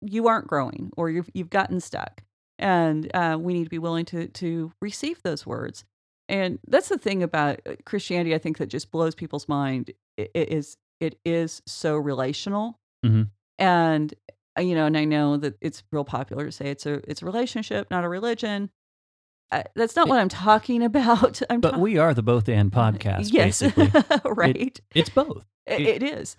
[0.00, 2.22] you aren't growing or you've you've gotten stuck,
[2.62, 5.84] and uh, we need to be willing to to receive those words.
[6.28, 8.34] And that's the thing about uh, Christianity.
[8.34, 9.90] I think that just blows people's mind.
[10.18, 13.28] i- i- Is it is so relational, Mhm.
[13.58, 14.14] and
[14.58, 17.22] uh, you know, and I know that it's real popular to say it's a it's
[17.22, 18.70] a relationship, not a religion.
[19.50, 21.42] Uh, that's not what I'm talking about.
[21.50, 23.90] I'm But ta- we are the both and podcast, yes, basically.
[24.24, 24.80] right.
[24.94, 25.44] It's both.
[25.66, 26.36] It, It- it is.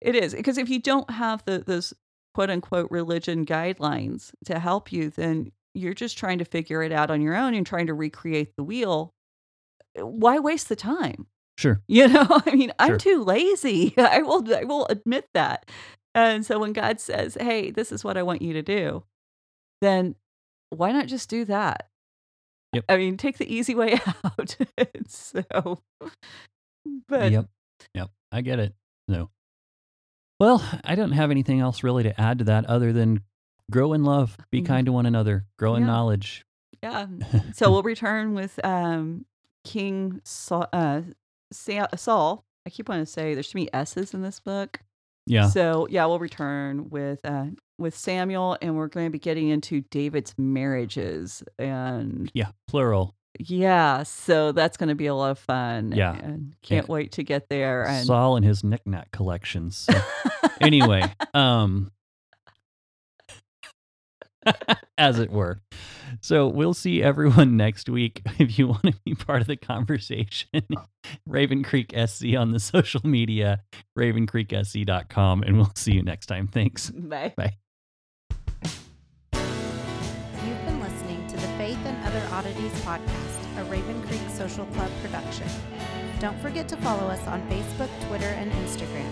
[0.00, 1.92] It is because if you don't have the those
[2.34, 7.10] quote unquote religion guidelines to help you, then you're just trying to figure it out
[7.10, 9.12] on your own and trying to recreate the wheel.
[9.96, 11.26] Eh, why waste the time?
[11.58, 11.80] Sure.
[11.88, 13.94] You know, I mean, I'm too lazy.
[13.98, 15.70] I will I will admit that.
[16.14, 19.04] And so when God says, "Hey, this is what I want you to do,"
[19.80, 20.14] then
[20.70, 21.88] why not just do that?
[22.72, 22.84] Yep.
[22.88, 24.56] I mean, take the easy way out.
[25.08, 25.78] so,
[27.08, 27.46] but yep.
[27.94, 28.10] Yep.
[28.32, 28.74] I get it.
[29.08, 29.30] No.
[30.38, 33.22] Well, I don't have anything else really to add to that other than
[33.70, 34.66] grow in love, be Mhm.
[34.66, 36.44] kind to one another, grow in knowledge.
[36.82, 37.06] Yeah.
[37.54, 39.24] So we'll return with um,
[39.64, 41.02] King Saul, uh,
[41.52, 42.44] Saul.
[42.66, 44.80] I keep wanting to say there's too many S's in this book.
[45.26, 45.48] yeah.
[45.48, 47.46] So yeah, we'll return with uh,
[47.78, 52.50] with Samuel, and we're going to be getting into David's marriages, and Yeah.
[52.68, 53.14] Plural.
[53.38, 55.92] yeah, so that's going to be a lot of fun.
[55.92, 56.14] Yeah.
[56.16, 56.92] and can't Yeah.
[56.92, 57.84] wait to get there.
[57.86, 59.76] And Saul and his knickknack collections.
[59.76, 59.94] So,
[60.60, 61.02] anyway,
[61.34, 61.90] um
[64.98, 65.60] as it were.
[66.20, 68.22] So we'll see everyone next week.
[68.38, 70.48] If you want to be part of the conversation,
[71.26, 73.62] Raven Creek SC on the social media,
[73.98, 76.46] ravencreeksc.com, and we'll see you next time.
[76.46, 76.90] Thanks.
[76.90, 77.32] Bye.
[79.32, 84.90] You've been listening to the Faith and Other Oddities podcast, a Raven Creek Social Club
[85.02, 85.48] production.
[86.20, 89.10] Don't forget to follow us on Facebook, Twitter, and Instagram.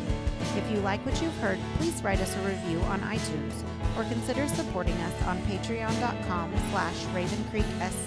[0.57, 3.55] If you like what you've heard, please write us a review on iTunes
[3.99, 8.05] or consider supporting us on patreon.com slash ravencreeksc.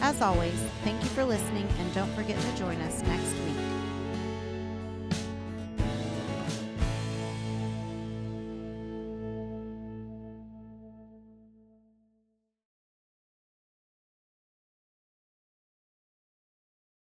[0.00, 0.54] As always,
[0.84, 3.67] thank you for listening and don't forget to join us next week.